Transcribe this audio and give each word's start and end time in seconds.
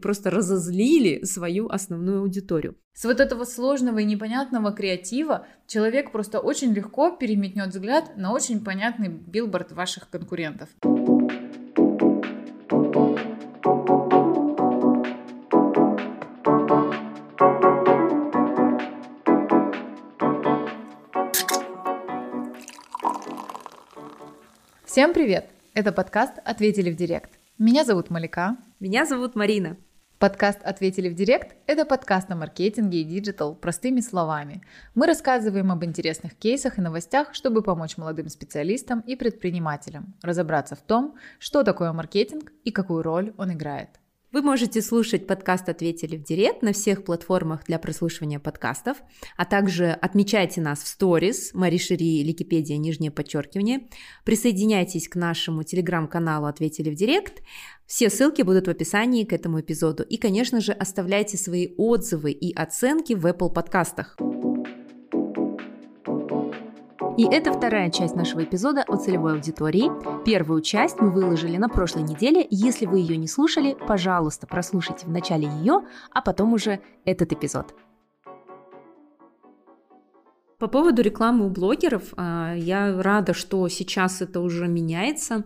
просто 0.00 0.30
разозлили 0.30 1.24
свою 1.24 1.68
основную 1.68 2.20
аудиторию. 2.20 2.76
С 2.94 3.04
вот 3.04 3.20
этого 3.20 3.44
сложного 3.44 3.98
и 3.98 4.04
непонятного 4.04 4.72
креатива 4.72 5.46
человек 5.66 6.12
просто 6.12 6.40
очень 6.40 6.72
легко 6.72 7.10
переметнет 7.10 7.68
взгляд 7.68 8.16
на 8.16 8.32
очень 8.32 8.64
понятный 8.64 9.08
билборд 9.08 9.72
ваших 9.72 10.08
конкурентов. 10.10 10.68
Всем 24.84 25.12
привет! 25.12 25.50
Это 25.74 25.92
подкаст 25.92 26.32
«Ответили 26.44 26.90
в 26.90 26.96
директ». 26.96 27.38
Меня 27.56 27.84
зовут 27.84 28.10
Малика. 28.10 28.56
Меня 28.80 29.04
зовут 29.04 29.36
Марина. 29.36 29.76
Подкаст 30.18 30.58
«Ответили 30.64 31.08
в 31.08 31.14
Директ»— 31.14 31.54
это 31.68 31.84
подкаст 31.84 32.28
о 32.28 32.34
маркетинге 32.34 33.02
и 33.02 33.04
digital 33.04 33.54
простыми 33.54 34.00
словами. 34.00 34.62
Мы 34.96 35.06
рассказываем 35.06 35.70
об 35.70 35.84
интересных 35.84 36.34
кейсах 36.34 36.76
и 36.76 36.80
новостях, 36.80 37.34
чтобы 37.34 37.62
помочь 37.62 37.96
молодым 37.96 38.28
специалистам 38.28 38.98
и 39.06 39.14
предпринимателям 39.14 40.16
разобраться 40.20 40.74
в 40.74 40.80
том, 40.80 41.14
что 41.38 41.62
такое 41.62 41.92
маркетинг 41.92 42.52
и 42.64 42.72
какую 42.72 43.04
роль 43.04 43.32
он 43.38 43.52
играет. 43.52 43.90
Вы 44.30 44.42
можете 44.42 44.82
слушать 44.82 45.26
подкаст 45.26 45.70
«Ответили 45.70 46.18
в 46.18 46.22
директ» 46.22 46.60
на 46.60 46.74
всех 46.74 47.02
платформах 47.02 47.64
для 47.64 47.78
прослушивания 47.78 48.38
подкастов, 48.38 48.98
а 49.38 49.46
также 49.46 49.86
отмечайте 49.86 50.60
нас 50.60 50.82
в 50.82 50.86
сторис, 50.86 51.54
Мари 51.54 51.78
Шири, 51.78 52.22
Ликипедия, 52.22 52.76
нижнее 52.76 53.10
подчеркивание. 53.10 53.88
Присоединяйтесь 54.26 55.08
к 55.08 55.16
нашему 55.16 55.62
телеграм-каналу 55.62 56.44
«Ответили 56.44 56.90
в 56.90 56.94
директ». 56.94 57.42
Все 57.86 58.10
ссылки 58.10 58.42
будут 58.42 58.66
в 58.66 58.70
описании 58.70 59.24
к 59.24 59.32
этому 59.32 59.62
эпизоду. 59.62 60.02
И, 60.02 60.18
конечно 60.18 60.60
же, 60.60 60.72
оставляйте 60.72 61.38
свои 61.38 61.68
отзывы 61.78 62.32
и 62.32 62.54
оценки 62.54 63.14
в 63.14 63.24
Apple 63.24 63.50
подкастах. 63.50 64.18
И 67.18 67.24
это 67.24 67.52
вторая 67.52 67.90
часть 67.90 68.14
нашего 68.14 68.44
эпизода 68.44 68.84
о 68.86 68.96
целевой 68.96 69.32
аудитории. 69.32 69.90
Первую 70.24 70.62
часть 70.62 71.00
мы 71.00 71.10
выложили 71.10 71.56
на 71.56 71.68
прошлой 71.68 72.04
неделе. 72.04 72.46
Если 72.48 72.86
вы 72.86 73.00
ее 73.00 73.16
не 73.16 73.26
слушали, 73.26 73.76
пожалуйста, 73.88 74.46
прослушайте 74.46 75.04
в 75.04 75.10
начале 75.10 75.48
ее, 75.48 75.80
а 76.12 76.22
потом 76.22 76.52
уже 76.52 76.78
этот 77.04 77.32
эпизод. 77.32 77.74
По 80.60 80.68
поводу 80.68 81.02
рекламы 81.02 81.46
у 81.46 81.50
блогеров, 81.50 82.14
а, 82.16 82.54
я 82.54 83.02
рада, 83.02 83.34
что 83.34 83.66
сейчас 83.66 84.22
это 84.22 84.40
уже 84.40 84.68
меняется 84.68 85.44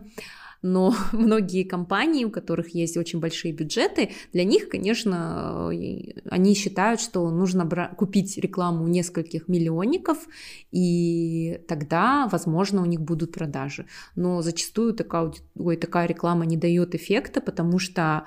но 0.63 0.95
многие 1.11 1.63
компании, 1.63 2.25
у 2.25 2.31
которых 2.31 2.73
есть 2.73 2.97
очень 2.97 3.19
большие 3.19 3.53
бюджеты, 3.53 4.11
для 4.31 4.43
них, 4.43 4.69
конечно, 4.69 5.67
они 5.67 6.55
считают, 6.55 6.99
что 6.99 7.29
нужно 7.29 7.67
купить 7.95 8.37
рекламу 8.37 8.87
нескольких 8.87 9.47
миллионников, 9.47 10.17
и 10.71 11.61
тогда, 11.67 12.27
возможно, 12.31 12.81
у 12.81 12.85
них 12.85 13.01
будут 13.01 13.31
продажи. 13.33 13.85
Но 14.15 14.41
зачастую 14.41 14.93
такая, 14.93 15.33
ой, 15.55 15.77
такая 15.77 16.07
реклама 16.07 16.45
не 16.45 16.57
дает 16.57 16.95
эффекта, 16.95 17.41
потому 17.41 17.77
что 17.77 18.25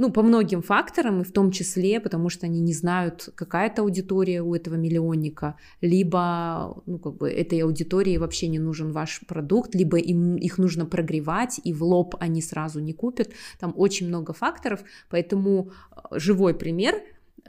ну, 0.00 0.10
по 0.10 0.22
многим 0.22 0.62
факторам, 0.62 1.20
и 1.20 1.24
в 1.24 1.30
том 1.30 1.50
числе, 1.50 2.00
потому 2.00 2.30
что 2.30 2.46
они 2.46 2.60
не 2.60 2.72
знают, 2.72 3.28
какая 3.34 3.66
это 3.66 3.82
аудитория 3.82 4.40
у 4.40 4.54
этого 4.54 4.76
миллионника, 4.76 5.56
либо, 5.82 6.82
ну, 6.86 6.98
как 6.98 7.18
бы 7.18 7.30
этой 7.30 7.58
аудитории 7.58 8.16
вообще 8.16 8.48
не 8.48 8.58
нужен 8.58 8.92
ваш 8.92 9.20
продукт, 9.26 9.74
либо 9.74 9.98
им 9.98 10.36
их 10.36 10.56
нужно 10.56 10.86
прогревать, 10.86 11.60
и 11.64 11.74
в 11.74 11.84
лоб 11.84 12.14
они 12.18 12.40
сразу 12.40 12.80
не 12.80 12.94
купят. 12.94 13.28
Там 13.58 13.74
очень 13.76 14.08
много 14.08 14.32
факторов, 14.32 14.80
поэтому 15.10 15.70
э, 15.92 16.18
живой 16.18 16.54
пример– 16.54 16.94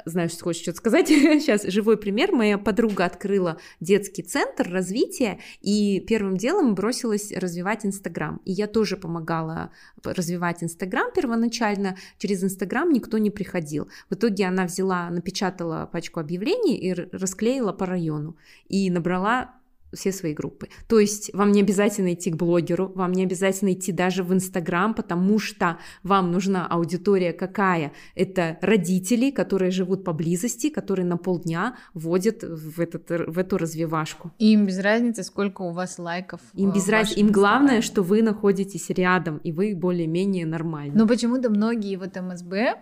знаю, 0.06 0.30
что 0.30 0.44
хочешь 0.44 0.61
что-то 0.61 0.78
сказать. 0.78 1.08
Сейчас 1.09 1.64
живой 1.64 1.97
пример. 1.97 2.31
Моя 2.31 2.58
подруга 2.58 3.06
открыла 3.06 3.58
детский 3.80 4.23
центр 4.23 4.70
развития 4.70 5.40
и 5.62 6.00
первым 6.07 6.38
делом 6.38 6.75
бросилась 6.75 7.31
развивать 7.31 7.85
Инстаграм. 7.85 8.41
И 8.46 8.52
я 8.52 8.68
тоже 8.68 8.97
помогала 8.97 9.72
развивать 10.03 10.63
Инстаграм 10.63 11.12
первоначально. 11.13 11.97
Через 12.18 12.44
Инстаграм 12.44 12.91
никто 12.91 13.18
не 13.18 13.29
приходил. 13.29 13.90
В 14.09 14.16
итоге 14.16 14.46
она 14.46 14.66
взяла, 14.66 15.09
напечатала 15.09 15.85
пачку 15.91 16.19
объявлений 16.19 16.78
и 16.78 16.94
расклеила 16.94 17.73
по 17.73 17.85
району. 17.85 18.35
И 18.68 18.90
набрала 18.90 19.60
все 19.94 20.12
свои 20.12 20.34
группы. 20.34 20.69
То 20.88 21.00
есть 21.00 21.34
вам 21.34 21.52
не 21.52 21.62
обязательно 21.62 22.13
идти 22.13 22.31
к 22.31 22.35
блогеру, 22.35 22.91
вам 22.96 23.12
не 23.12 23.24
обязательно 23.24 23.74
идти 23.74 23.91
даже 23.91 24.24
в 24.24 24.34
Инстаграм, 24.34 24.94
потому 24.94 25.40
что 25.40 25.78
вам 26.03 26.31
нужна 26.31 26.68
аудитория 26.68 27.34
какая? 27.34 27.91
Это 28.16 28.57
родители, 28.62 29.31
которые 29.31 29.72
живут 29.72 30.03
поблизости, 30.03 30.69
которые 30.69 31.06
на 31.06 31.18
полдня 31.18 31.75
вводят 31.94 32.44
в, 32.44 32.79
этот, 32.79 33.09
в 33.09 33.38
эту 33.38 33.57
развивашку. 33.57 34.31
Им 34.40 34.66
без 34.66 34.79
разницы, 34.79 35.24
сколько 35.24 35.62
у 35.62 35.72
вас 35.72 36.00
лайков. 36.00 36.41
Им 36.53 36.72
без 36.72 36.88
разницы. 36.88 37.19
Им 37.19 37.31
главное, 37.31 37.81
что 37.81 38.03
вы 38.03 38.22
находитесь 38.22 38.90
рядом, 38.90 39.38
и 39.38 39.52
вы 39.52 39.75
более-менее 39.75 40.46
нормальны. 40.46 40.94
Но 40.96 41.08
почему-то 41.08 41.50
многие 41.50 41.97
вот 41.97 42.16
МСБ, 42.16 42.75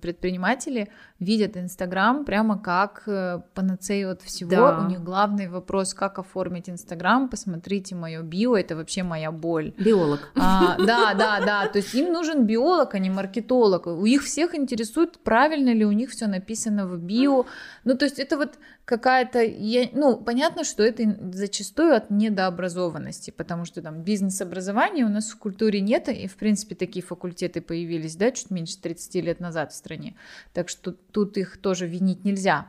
предприниматели, 0.00 0.88
видят 1.24 1.56
Инстаграм 1.56 2.24
прямо 2.24 2.58
как 2.58 3.02
э, 3.06 3.40
панацею 3.54 4.12
от 4.12 4.22
всего. 4.22 4.50
Да. 4.50 4.78
У 4.84 4.88
них 4.88 5.02
главный 5.02 5.48
вопрос, 5.48 5.94
как 5.94 6.18
оформить 6.18 6.68
Инстаграм, 6.68 7.28
посмотрите 7.28 7.94
мое 7.94 8.22
био, 8.22 8.56
это 8.56 8.76
вообще 8.76 9.02
моя 9.02 9.32
боль. 9.32 9.72
Биолог. 9.78 10.20
А, 10.36 10.76
да, 10.78 11.14
да, 11.14 11.40
да, 11.44 11.66
то 11.68 11.78
есть 11.78 11.94
им 11.94 12.12
нужен 12.12 12.46
биолог, 12.46 12.94
а 12.94 12.98
не 12.98 13.10
маркетолог. 13.10 13.86
У 13.86 14.06
них 14.06 14.22
всех 14.22 14.54
интересует, 14.54 15.18
правильно 15.18 15.72
ли 15.72 15.84
у 15.84 15.92
них 15.92 16.10
все 16.10 16.26
написано 16.26 16.86
в 16.86 16.98
био. 16.98 17.44
Ну, 17.84 17.96
то 17.96 18.04
есть 18.04 18.18
это 18.18 18.36
вот 18.36 18.58
какая-то, 18.84 19.42
я, 19.42 19.88
ну, 19.92 20.16
понятно, 20.16 20.64
что 20.64 20.82
это 20.82 21.16
зачастую 21.32 21.96
от 21.96 22.10
недообразованности, 22.10 23.30
потому 23.30 23.64
что 23.64 23.80
там 23.80 24.02
бизнес-образования 24.02 25.04
у 25.04 25.08
нас 25.08 25.30
в 25.30 25.38
культуре 25.38 25.80
нет, 25.80 26.08
и, 26.08 26.26
в 26.26 26.36
принципе, 26.36 26.74
такие 26.74 27.04
факультеты 27.04 27.60
появились, 27.60 28.16
да, 28.16 28.30
чуть 28.30 28.50
меньше 28.50 28.78
30 28.80 29.14
лет 29.24 29.40
назад 29.40 29.72
в 29.72 29.76
стране. 29.76 30.16
Так 30.52 30.68
что 30.68 30.92
тут 31.14 31.38
их 31.38 31.56
тоже 31.56 31.86
винить 31.86 32.24
нельзя. 32.24 32.66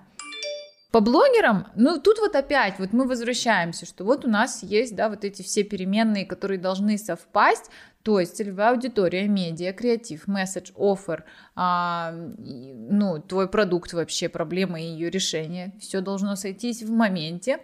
По 0.92 1.02
блогерам, 1.02 1.68
ну 1.76 2.00
тут 2.00 2.20
вот 2.20 2.36
опять, 2.38 2.80
вот 2.80 2.94
мы 2.94 3.06
возвращаемся, 3.06 3.86
что 3.86 4.06
вот 4.06 4.24
у 4.24 4.30
нас 4.30 4.64
есть, 4.64 4.96
да, 4.96 5.10
вот 5.10 5.26
эти 5.26 5.42
все 5.42 5.64
переменные, 5.64 6.26
которые 6.26 6.58
должны 6.58 6.98
совпасть, 6.98 7.70
то 8.02 8.20
есть 8.20 8.38
целевая 8.38 8.70
аудитория, 8.70 9.28
медиа, 9.28 9.74
креатив, 9.74 10.28
месседж, 10.28 10.72
офер, 10.78 11.26
а, 11.56 12.14
ну, 12.38 13.22
твой 13.22 13.50
продукт 13.50 13.92
вообще, 13.92 14.30
проблема 14.30 14.80
и 14.80 14.86
ее 14.86 15.10
решение, 15.10 15.74
все 15.82 16.00
должно 16.00 16.38
сойтись 16.38 16.82
в 16.82 16.92
моменте. 16.92 17.60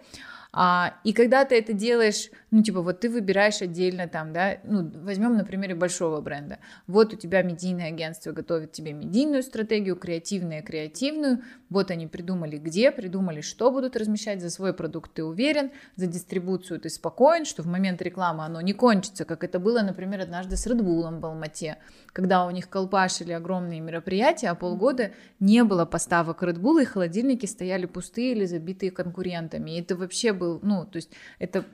А, 0.52 0.94
и 1.04 1.14
когда 1.14 1.46
ты 1.46 1.56
это 1.56 1.72
делаешь, 1.72 2.28
ну, 2.52 2.62
типа, 2.62 2.82
вот 2.82 3.00
ты 3.00 3.08
выбираешь 3.08 3.62
отдельно 3.62 4.06
там, 4.08 4.34
да, 4.34 4.58
ну, 4.64 4.88
возьмем 5.02 5.38
на 5.38 5.44
примере 5.44 5.74
большого 5.74 6.20
бренда. 6.20 6.58
Вот 6.86 7.14
у 7.14 7.16
тебя 7.16 7.42
медийное 7.42 7.88
агентство 7.88 8.32
готовит 8.32 8.72
тебе 8.72 8.92
медийную 8.92 9.42
стратегию, 9.42 9.96
креативную, 9.96 10.62
креативную. 10.62 11.42
Вот 11.70 11.90
они 11.90 12.06
придумали 12.06 12.58
где, 12.58 12.90
придумали, 12.90 13.40
что 13.40 13.70
будут 13.70 13.96
размещать 13.96 14.42
за 14.42 14.50
свой 14.50 14.74
продукт, 14.74 15.14
ты 15.14 15.24
уверен, 15.24 15.70
за 15.96 16.06
дистрибуцию 16.06 16.78
ты 16.78 16.90
спокоен, 16.90 17.46
что 17.46 17.62
в 17.62 17.66
момент 17.66 18.02
рекламы 18.02 18.44
оно 18.44 18.60
не 18.60 18.74
кончится, 18.74 19.24
как 19.24 19.44
это 19.44 19.58
было, 19.58 19.80
например, 19.80 20.20
однажды 20.20 20.58
с 20.58 20.66
Red 20.66 20.80
Bull 20.80 21.20
в 21.20 21.24
Алмате, 21.24 21.78
когда 22.12 22.44
у 22.44 22.50
них 22.50 22.68
колпашили 22.68 23.32
огромные 23.32 23.80
мероприятия, 23.80 24.50
а 24.50 24.54
полгода 24.54 25.12
не 25.40 25.64
было 25.64 25.86
поставок 25.86 26.42
Red 26.42 26.58
Bull, 26.58 26.82
и 26.82 26.84
холодильники 26.84 27.46
стояли 27.46 27.86
пустые 27.86 28.32
или 28.32 28.44
забитые 28.44 28.90
конкурентами. 28.90 29.70
И 29.70 29.80
это 29.80 29.96
вообще 29.96 30.34
был, 30.34 30.60
ну, 30.62 30.84
то 30.84 30.96
есть 30.96 31.10
это 31.38 31.64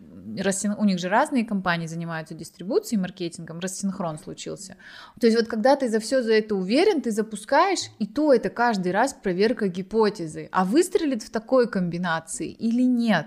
у 0.76 0.84
них 0.84 0.98
же 0.98 1.08
разные 1.08 1.44
компании 1.44 1.86
занимаются 1.86 2.34
дистрибуцией, 2.34 3.00
маркетингом, 3.00 3.60
рассинхрон 3.60 4.18
случился. 4.18 4.76
То 5.20 5.26
есть 5.26 5.38
вот 5.38 5.48
когда 5.48 5.76
ты 5.76 5.88
за 5.88 6.00
все 6.00 6.22
за 6.22 6.34
это 6.34 6.54
уверен, 6.54 7.00
ты 7.00 7.10
запускаешь, 7.10 7.90
и 7.98 8.06
то 8.06 8.32
это 8.32 8.50
каждый 8.50 8.92
раз 8.92 9.14
проверка 9.14 9.68
гипотезы, 9.68 10.48
а 10.52 10.64
выстрелит 10.64 11.22
в 11.22 11.30
такой 11.30 11.68
комбинации 11.68 12.50
или 12.50 12.82
нет. 12.82 13.26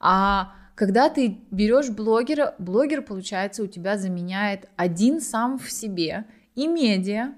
А 0.00 0.54
когда 0.74 1.08
ты 1.08 1.38
берешь 1.50 1.90
блогера, 1.90 2.54
блогер, 2.58 3.02
получается, 3.02 3.62
у 3.62 3.66
тебя 3.66 3.98
заменяет 3.98 4.68
один 4.76 5.20
сам 5.20 5.58
в 5.58 5.70
себе 5.72 6.26
и 6.54 6.68
медиа, 6.68 7.34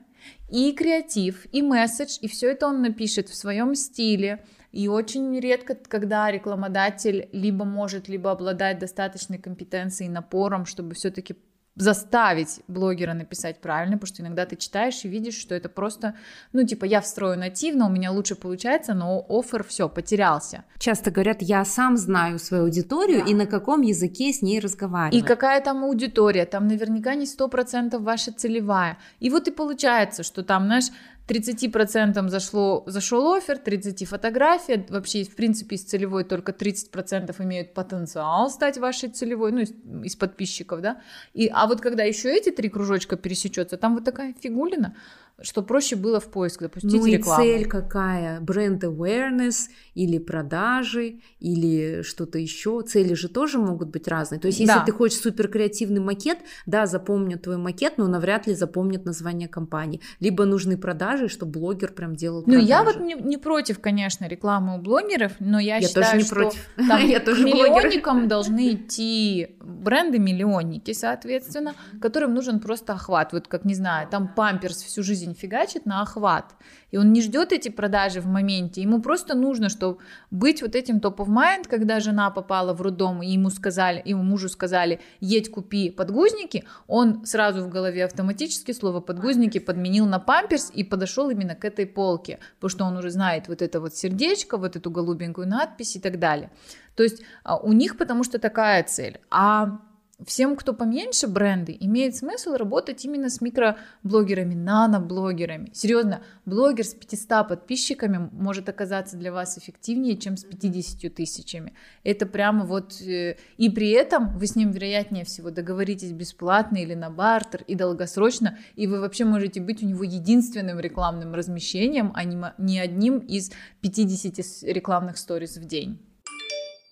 и 0.50 0.72
креатив, 0.72 1.46
и 1.52 1.62
месседж, 1.62 2.18
и 2.20 2.28
все 2.28 2.50
это 2.50 2.66
он 2.66 2.82
напишет 2.82 3.28
в 3.28 3.34
своем 3.34 3.74
стиле, 3.74 4.44
и 4.72 4.88
очень 4.88 5.38
редко, 5.40 5.74
когда 5.74 6.30
рекламодатель 6.30 7.28
либо 7.32 7.64
может, 7.64 8.08
либо 8.08 8.30
обладает 8.30 8.78
достаточной 8.78 9.38
компетенцией 9.38 10.08
и 10.08 10.12
напором, 10.12 10.66
чтобы 10.66 10.94
все-таки 10.94 11.36
заставить 11.76 12.60
блогера 12.68 13.14
написать 13.14 13.60
правильно, 13.60 13.96
потому 13.96 14.14
что 14.14 14.22
иногда 14.22 14.44
ты 14.44 14.56
читаешь 14.56 15.04
и 15.04 15.08
видишь, 15.08 15.38
что 15.38 15.54
это 15.54 15.68
просто, 15.68 16.14
ну, 16.52 16.64
типа, 16.64 16.84
я 16.84 17.00
встрою 17.00 17.38
нативно, 17.38 17.86
у 17.86 17.90
меня 17.90 18.10
лучше 18.12 18.34
получается, 18.34 18.92
но 18.92 19.24
офер 19.28 19.64
все, 19.64 19.88
потерялся. 19.88 20.64
Часто 20.78 21.10
говорят, 21.10 21.38
я 21.40 21.64
сам 21.64 21.96
знаю 21.96 22.38
свою 22.38 22.64
аудиторию 22.64 23.24
да. 23.24 23.30
и 23.30 23.34
на 23.34 23.46
каком 23.46 23.80
языке 23.82 24.32
с 24.32 24.42
ней 24.42 24.60
разговаривать. 24.60 25.14
И 25.14 25.26
какая 25.26 25.60
там 25.60 25.84
аудитория, 25.84 26.44
там 26.44 26.66
наверняка 26.66 27.14
не 27.14 27.26
сто 27.26 27.48
процентов 27.48 28.02
ваша 28.02 28.32
целевая. 28.32 28.98
И 29.20 29.30
вот 29.30 29.48
и 29.48 29.50
получается, 29.50 30.22
что 30.22 30.42
там, 30.42 30.66
знаешь, 30.66 30.90
30% 31.30 32.28
зашло, 32.28 32.82
зашел 32.86 33.34
офер, 33.34 33.58
30 33.58 34.08
фотография, 34.08 34.84
вообще, 34.88 35.22
в 35.22 35.36
принципе, 35.36 35.76
из 35.76 35.84
целевой 35.84 36.24
только 36.24 36.52
30% 36.52 37.34
имеют 37.44 37.72
потенциал 37.72 38.50
стать 38.50 38.78
вашей 38.78 39.10
целевой, 39.10 39.52
ну, 39.52 39.60
из, 39.60 39.72
из 40.04 40.16
подписчиков, 40.16 40.80
да, 40.80 41.00
и, 41.32 41.48
а 41.52 41.66
вот 41.66 41.80
когда 41.80 42.02
еще 42.02 42.34
эти 42.34 42.50
три 42.50 42.68
кружочка 42.68 43.16
пересечется, 43.16 43.76
там 43.76 43.94
вот 43.94 44.04
такая 44.04 44.34
фигулина, 44.42 44.96
что 45.42 45.62
проще 45.62 45.96
было 45.96 46.20
в 46.20 46.26
поиск 46.30 46.60
запустить 46.62 46.92
ну 46.92 47.06
рекламу. 47.06 47.44
и 47.44 47.46
цель 47.58 47.66
какая? 47.68 48.40
Бренд 48.40 48.84
awareness 48.84 49.68
или 49.94 50.18
продажи 50.18 51.20
или 51.38 52.02
что-то 52.02 52.38
еще. 52.38 52.82
Цели 52.82 53.14
же 53.14 53.28
тоже 53.28 53.58
могут 53.58 53.88
быть 53.88 54.08
разные. 54.08 54.40
То 54.40 54.46
есть 54.48 54.60
если 54.60 54.74
Да. 54.74 54.84
ты 54.84 54.92
хочешь 54.92 55.18
супер 55.20 55.48
креативный 55.48 56.00
макет, 56.00 56.38
да, 56.66 56.86
запомнят 56.86 57.42
твой 57.42 57.56
макет, 57.56 57.98
но 57.98 58.06
навряд 58.06 58.46
ли 58.46 58.54
запомнят 58.54 59.04
название 59.04 59.48
компании. 59.48 60.00
Либо 60.20 60.44
нужны 60.44 60.76
продажи, 60.76 61.28
чтобы 61.28 61.52
блогер 61.60 61.92
прям 61.92 62.14
делал 62.16 62.40
Ну, 62.40 62.44
продажи. 62.52 62.66
я 62.68 62.82
вот 62.84 63.00
не, 63.00 63.14
не 63.14 63.36
против, 63.36 63.80
конечно, 63.80 64.26
рекламы 64.26 64.76
у 64.78 64.80
блогеров, 64.80 65.32
но 65.40 65.58
я, 65.58 65.76
Я 65.76 65.88
считаю, 65.88 66.04
тоже 66.06 66.16
не 66.18 66.22
что 66.24 66.34
против. 66.34 66.68
там 66.88 67.00
Я 67.06 67.20
тоже 67.20 67.44
миллионникам 67.44 68.28
должны 68.28 68.74
идти 68.74 69.56
бренды-миллионники, 69.60 70.92
соответственно, 70.92 71.74
которым 72.00 72.34
нужен 72.34 72.60
просто 72.60 72.92
охват. 72.94 73.32
Вот 73.32 73.48
как, 73.48 73.64
не 73.64 73.74
знаю, 73.74 74.08
там 74.10 74.28
Памперс 74.28 74.82
всю 74.82 75.02
жизнь 75.02 75.29
фигачит 75.34 75.86
на 75.86 76.02
охват, 76.02 76.54
и 76.90 76.96
он 76.96 77.12
не 77.12 77.22
ждет 77.22 77.52
эти 77.52 77.68
продажи 77.68 78.20
в 78.20 78.26
моменте, 78.26 78.82
ему 78.82 79.00
просто 79.00 79.34
нужно, 79.34 79.68
чтобы 79.68 79.98
быть 80.30 80.62
вот 80.62 80.74
этим 80.74 81.00
топ 81.00 81.20
of 81.20 81.28
mind, 81.28 81.68
когда 81.68 82.00
жена 82.00 82.30
попала 82.30 82.72
в 82.74 82.82
роддом, 82.82 83.22
и 83.22 83.30
ему 83.30 83.50
сказали, 83.50 84.02
ему 84.04 84.22
мужу 84.22 84.48
сказали, 84.48 85.00
едь 85.20 85.50
купи 85.50 85.90
подгузники, 85.90 86.64
он 86.86 87.24
сразу 87.26 87.62
в 87.62 87.68
голове 87.68 88.04
автоматически 88.04 88.72
слово 88.72 89.00
подгузники 89.00 89.58
подменил 89.58 90.06
на 90.06 90.18
памперс 90.18 90.70
и 90.74 90.84
подошел 90.84 91.30
именно 91.30 91.54
к 91.54 91.64
этой 91.64 91.86
полке, 91.86 92.38
потому 92.56 92.70
что 92.70 92.84
он 92.84 92.96
уже 92.96 93.10
знает 93.10 93.48
вот 93.48 93.62
это 93.62 93.80
вот 93.80 93.94
сердечко, 93.94 94.56
вот 94.56 94.76
эту 94.76 94.90
голубенькую 94.90 95.48
надпись 95.48 95.96
и 95.96 96.00
так 96.00 96.18
далее. 96.18 96.50
То 96.96 97.02
есть 97.02 97.22
а, 97.44 97.56
у 97.56 97.72
них 97.72 97.96
потому 97.96 98.24
что 98.24 98.38
такая 98.38 98.82
цель. 98.82 99.20
А 99.30 99.80
всем, 100.26 100.56
кто 100.56 100.72
поменьше 100.72 101.26
бренды, 101.26 101.76
имеет 101.80 102.16
смысл 102.16 102.52
работать 102.54 103.04
именно 103.04 103.30
с 103.30 103.40
микроблогерами, 103.40 104.54
наноблогерами. 104.54 105.70
Серьезно, 105.72 106.22
блогер 106.46 106.84
с 106.84 106.94
500 106.94 107.48
подписчиками 107.48 108.28
может 108.32 108.68
оказаться 108.68 109.16
для 109.16 109.32
вас 109.32 109.58
эффективнее, 109.58 110.16
чем 110.16 110.36
с 110.36 110.44
50 110.44 111.14
тысячами. 111.14 111.72
Это 112.04 112.26
прямо 112.26 112.64
вот... 112.64 113.00
э, 113.00 113.36
И 113.56 113.70
при 113.70 113.90
этом 113.90 114.36
вы 114.38 114.46
с 114.46 114.56
ним, 114.56 114.70
вероятнее 114.70 115.24
всего, 115.24 115.50
договоритесь 115.50 116.12
бесплатно 116.12 116.78
или 116.78 116.94
на 116.94 117.10
бартер, 117.10 117.62
и 117.66 117.74
долгосрочно, 117.74 118.58
и 118.76 118.86
вы 118.86 119.00
вообще 119.00 119.24
можете 119.24 119.60
быть 119.60 119.82
у 119.82 119.86
него 119.86 120.04
единственным 120.04 120.80
рекламным 120.80 121.34
размещением, 121.34 122.12
а 122.14 122.24
не 122.24 122.78
одним 122.78 123.18
из 123.18 123.50
50 123.80 124.38
с- 124.38 124.62
рекламных 124.62 125.16
сториз 125.18 125.56
в 125.56 125.64
день. 125.64 125.98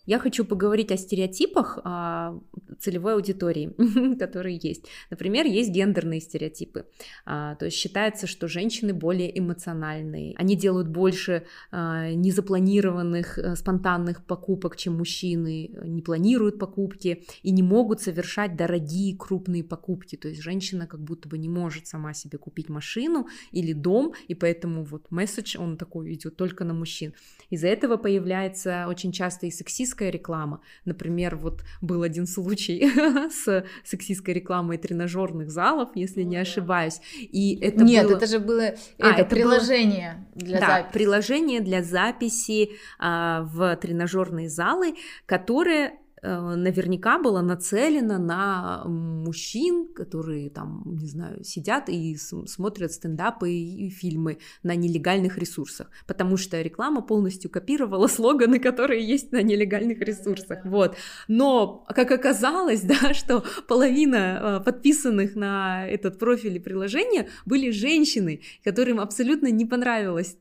Я 0.09 0.19
хочу 0.19 0.47
поговорить 0.47 0.91
о 0.91 0.97
стереотипах 0.97 1.81
а, 1.85 2.41
целевой 2.81 3.13
аудитории, 3.13 3.75
которые 4.19 4.59
есть. 4.63 4.87
Например, 5.11 5.45
есть 5.45 5.71
гендерные 5.71 6.21
стереотипы. 6.21 6.87
А, 7.27 7.57
то 7.57 7.67
есть 7.67 7.77
считается, 7.77 8.27
что 8.27 8.49
женщины 8.49 8.95
более 8.95 9.39
эмоциональные. 9.39 10.35
Они 10.39 10.57
делают 10.57 10.89
больше 10.89 11.45
а, 11.71 12.11
незапланированных, 12.11 13.39
а, 13.39 13.55
спонтанных 13.55 14.25
покупок, 14.25 14.79
чем 14.79 14.97
мужчины, 14.97 15.73
не 15.85 16.01
планируют 16.01 16.59
покупки 16.59 17.25
и 17.43 17.51
не 17.51 17.63
могут 17.63 18.01
совершать 18.01 18.57
дорогие 18.57 19.15
крупные 19.15 19.63
покупки. 19.63 20.17
То 20.17 20.29
есть 20.29 20.41
женщина 20.41 20.87
как 20.87 21.01
будто 21.01 21.29
бы 21.29 21.37
не 21.37 21.51
может 21.51 21.87
сама 21.87 22.15
себе 22.15 22.39
купить 22.39 22.71
машину 22.71 23.29
или 23.53 23.75
дом, 23.75 24.15
и 24.27 24.35
поэтому 24.35 24.85
вот 24.85 25.11
месседж, 25.11 25.59
он 25.59 25.77
такой 25.77 26.15
идет 26.15 26.37
только 26.37 26.65
на 26.65 26.73
мужчин. 26.73 27.13
Из-за 27.51 27.69
этого 27.69 27.99
появляется 27.99 28.87
очень 28.89 29.13
часто 29.13 29.45
и 29.45 29.51
сексистская 29.99 30.11
реклама. 30.11 30.61
Например, 30.85 31.37
вот 31.37 31.63
был 31.81 32.03
один 32.03 32.27
случай 32.27 32.89
с 33.31 33.65
сексистской 33.85 34.35
рекламой 34.35 34.79
тренажерных 34.79 35.51
залов, 35.51 35.91
если 35.95 36.23
не 36.23 36.37
ошибаюсь. 36.37 37.01
И 37.19 37.59
это 37.61 37.83
Нет, 37.85 38.07
было... 38.07 38.17
это 38.17 38.27
же 38.27 38.39
было 38.39 38.63
А, 38.63 38.73
это, 39.11 39.23
это 39.23 39.23
было- 39.23 39.29
приложение 39.29 40.27
для 40.35 40.61
да, 40.61 40.67
записи. 40.67 40.93
приложение 40.93 41.61
для 41.61 41.83
записи 41.83 42.71
а, 42.99 43.43
в 43.43 43.77
тренажерные 43.77 44.49
залы, 44.49 44.95
которое 45.27 45.93
наверняка 46.23 47.19
было 47.19 47.41
нацелено 47.41 48.19
на 48.19 48.85
мужчин, 48.87 49.89
которые 49.95 50.51
там, 50.51 50.83
не 50.87 51.07
знаю, 51.07 51.45
сидят 51.45 51.89
и 51.89 52.17
смотрят 52.17 52.93
стендапы 52.93 53.53
и 53.53 53.91
фильмы 53.91 54.39
на 54.63 54.75
нелегальных 54.75 55.39
ресурсах, 55.39 55.91
потому 56.07 56.37
что 56.37 56.61
реклама 56.61 57.03
полностью 57.03 57.51
копировала 57.51 58.07
слоганы, 58.07 58.59
которые 58.59 59.07
есть 59.07 59.33
на 59.33 59.43
нелегальных 59.43 60.01
ресурсах, 60.01 60.65
вот. 60.65 60.97
Но, 61.29 61.85
как 61.89 62.11
оказалось, 62.11 62.81
да, 62.83 63.15
что 63.15 63.45
половина 63.67 64.61
э, 64.61 64.65
подписанных 64.65 65.37
на 65.37 65.87
этот 65.87 66.19
профиль 66.19 66.57
и 66.57 66.61
приложение 66.61 67.29
были 67.47 67.71
женщины, 67.71 68.41
которым 68.65 69.01
абсолютно 69.01 69.49
не 69.51 69.67
понравилась 69.67 70.37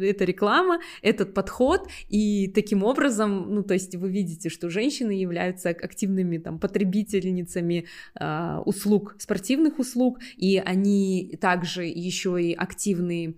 эта 0.00 0.24
реклама, 0.24 0.80
этот 1.02 1.34
подход, 1.34 1.88
и 2.08 2.48
таким 2.54 2.82
образом, 2.82 3.54
ну, 3.54 3.62
то 3.62 3.74
есть 3.74 3.94
вы 3.96 4.10
видите, 4.10 4.48
что 4.48 4.70
женщины 4.70 5.21
являются 5.22 5.70
активными 5.70 6.38
там 6.38 6.58
потребительницами 6.58 7.86
а, 8.14 8.62
услуг, 8.64 9.16
спортивных 9.18 9.78
услуг, 9.78 10.18
и 10.36 10.58
они 10.58 11.38
также 11.40 11.84
еще 11.84 12.42
и 12.42 12.54
активные 12.54 13.34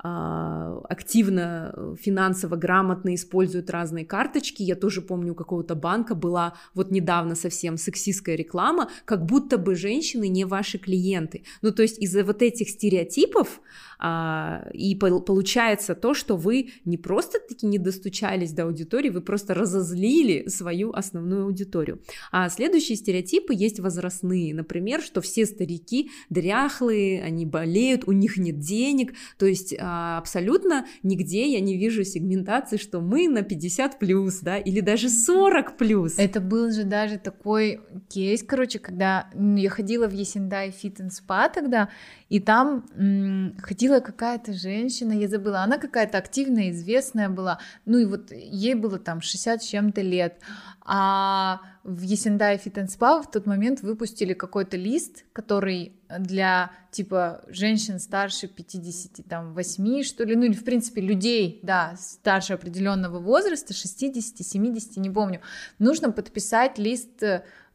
активно 0.00 1.72
э, 1.74 1.94
финансово 2.00 2.54
грамотно 2.54 3.14
используют 3.14 3.68
разные 3.70 4.04
карточки. 4.04 4.62
Я 4.62 4.76
тоже 4.76 5.02
помню, 5.02 5.32
у 5.32 5.34
какого-то 5.34 5.74
банка 5.74 6.14
была 6.14 6.54
вот 6.74 6.92
недавно 6.92 7.34
совсем 7.34 7.76
сексистская 7.76 8.36
реклама, 8.36 8.90
как 9.04 9.26
будто 9.26 9.58
бы 9.58 9.74
женщины 9.74 10.28
не 10.28 10.44
ваши 10.44 10.78
клиенты. 10.78 11.42
Ну, 11.62 11.72
то 11.72 11.82
есть 11.82 11.98
из-за 11.98 12.22
вот 12.22 12.42
этих 12.42 12.68
стереотипов 12.68 13.60
а, 13.98 14.68
и 14.72 14.94
пол- 14.94 15.20
получается 15.20 15.96
то, 15.96 16.14
что 16.14 16.36
вы 16.36 16.70
не 16.84 16.96
просто 16.96 17.38
таки 17.40 17.66
не 17.66 17.78
достучались 17.78 18.52
до 18.52 18.64
аудитории, 18.64 19.10
вы 19.10 19.20
просто 19.20 19.54
разозлили 19.54 20.46
свою 20.48 20.92
основную 20.92 21.46
аудиторию. 21.46 22.00
А 22.30 22.48
следующие 22.48 22.96
стереотипы 22.96 23.52
есть 23.52 23.80
возрастные. 23.80 24.54
Например, 24.54 25.02
что 25.02 25.20
все 25.20 25.44
старики 25.44 26.10
дряхлые, 26.30 27.22
они 27.24 27.44
болеют, 27.46 28.04
у 28.06 28.12
них 28.12 28.36
нет 28.36 28.60
денег. 28.60 29.14
То 29.36 29.46
есть 29.46 29.74
а, 29.76 29.87
абсолютно 30.18 30.86
нигде 31.02 31.52
я 31.52 31.60
не 31.60 31.76
вижу 31.76 32.04
сегментации, 32.04 32.76
что 32.76 33.00
мы 33.00 33.28
на 33.28 33.42
50 33.42 33.98
плюс, 33.98 34.40
да, 34.40 34.56
или 34.58 34.80
даже 34.80 35.08
40 35.08 35.76
плюс. 35.76 36.18
Это 36.18 36.40
был 36.40 36.70
же 36.70 36.84
даже 36.84 37.18
такой 37.18 37.80
кейс, 38.08 38.42
короче, 38.42 38.78
когда 38.78 39.30
м, 39.34 39.56
я 39.56 39.70
ходила 39.70 40.08
в 40.08 40.12
Есендай 40.12 40.70
Fit 40.70 40.96
and 41.00 41.10
Spa 41.10 41.50
тогда, 41.52 41.88
и 42.28 42.40
там 42.40 42.84
м, 42.94 43.56
ходила 43.62 44.00
какая-то 44.00 44.52
женщина, 44.52 45.12
я 45.12 45.28
забыла, 45.28 45.62
она 45.62 45.78
какая-то 45.78 46.18
активная, 46.18 46.70
известная 46.70 47.28
была, 47.28 47.58
ну 47.86 47.98
и 47.98 48.04
вот 48.04 48.30
ей 48.32 48.74
было 48.74 48.98
там 48.98 49.20
60 49.20 49.62
с 49.62 49.66
чем-то 49.66 50.02
лет, 50.02 50.40
а 50.80 51.60
в 51.84 52.02
and 52.02 52.38
Spa 52.38 53.22
в 53.22 53.30
тот 53.30 53.46
момент 53.46 53.80
выпустили 53.82 54.34
какой-то 54.34 54.76
лист, 54.76 55.24
который 55.32 55.92
для 56.18 56.70
типа 56.90 57.44
женщин 57.48 57.98
старше 57.98 58.46
58, 58.48 60.02
что 60.02 60.24
ли, 60.24 60.36
ну 60.36 60.44
или 60.44 60.54
в 60.54 60.64
принципе 60.64 61.00
людей, 61.00 61.60
да, 61.62 61.94
старше 61.98 62.54
определенного 62.54 63.20
возраста, 63.20 63.74
60, 63.74 64.46
70, 64.46 64.96
не 64.98 65.10
помню, 65.10 65.40
нужно 65.78 66.10
подписать 66.10 66.78
лист 66.78 67.22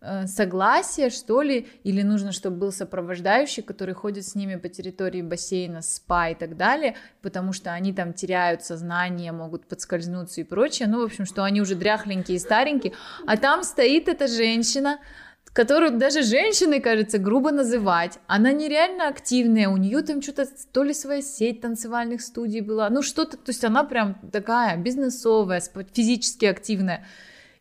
э, 0.03 0.27
согласия, 0.27 1.10
что 1.10 1.41
ли, 1.41 1.67
или 1.83 2.01
нужно, 2.01 2.31
чтобы 2.31 2.57
был 2.57 2.72
сопровождающий, 2.72 3.63
который 3.63 3.95
ходит 3.95 4.25
с 4.25 4.36
ними 4.36 4.55
по 4.55 4.69
территории 4.69 5.22
бассейна, 5.22 5.81
спа 5.81 6.29
и 6.29 6.36
так 6.36 6.57
далее, 6.57 6.95
потому 7.22 7.53
что 7.53 7.72
они 7.72 7.93
там 7.93 8.13
теряют 8.13 8.63
сознание, 8.63 9.31
могут 9.31 9.65
подскользнуться 9.65 10.41
и 10.41 10.43
прочее, 10.43 10.88
ну, 10.88 11.01
в 11.01 11.05
общем, 11.05 11.25
что 11.25 11.43
они 11.43 11.62
уже 11.62 11.75
дряхленькие 11.75 12.38
и 12.38 12.39
старенькие, 12.39 12.93
а 13.25 13.38
там 13.38 13.63
стоит 13.63 14.07
эта 14.07 14.27
женщина, 14.27 15.00
которую 15.53 15.98
даже 15.98 16.24
женщиной, 16.24 16.81
кажется, 16.81 17.19
грубо 17.19 17.51
называть. 17.51 18.17
Она 18.27 18.51
нереально 18.51 19.07
активная, 19.07 19.69
у 19.69 19.77
нее 19.77 20.01
там 20.01 20.22
что-то, 20.22 20.48
то 20.72 20.83
ли 20.83 20.93
своя 20.93 21.22
сеть 21.22 21.62
танцевальных 21.62 22.22
студий 22.22 22.62
была, 22.62 22.89
ну 22.89 23.03
что-то, 23.03 23.38
то 23.38 23.50
есть 23.51 23.63
она 23.63 23.83
прям 23.83 24.15
такая 24.31 24.75
бизнесовая, 24.77 25.62
физически 25.93 26.45
активная. 26.45 27.05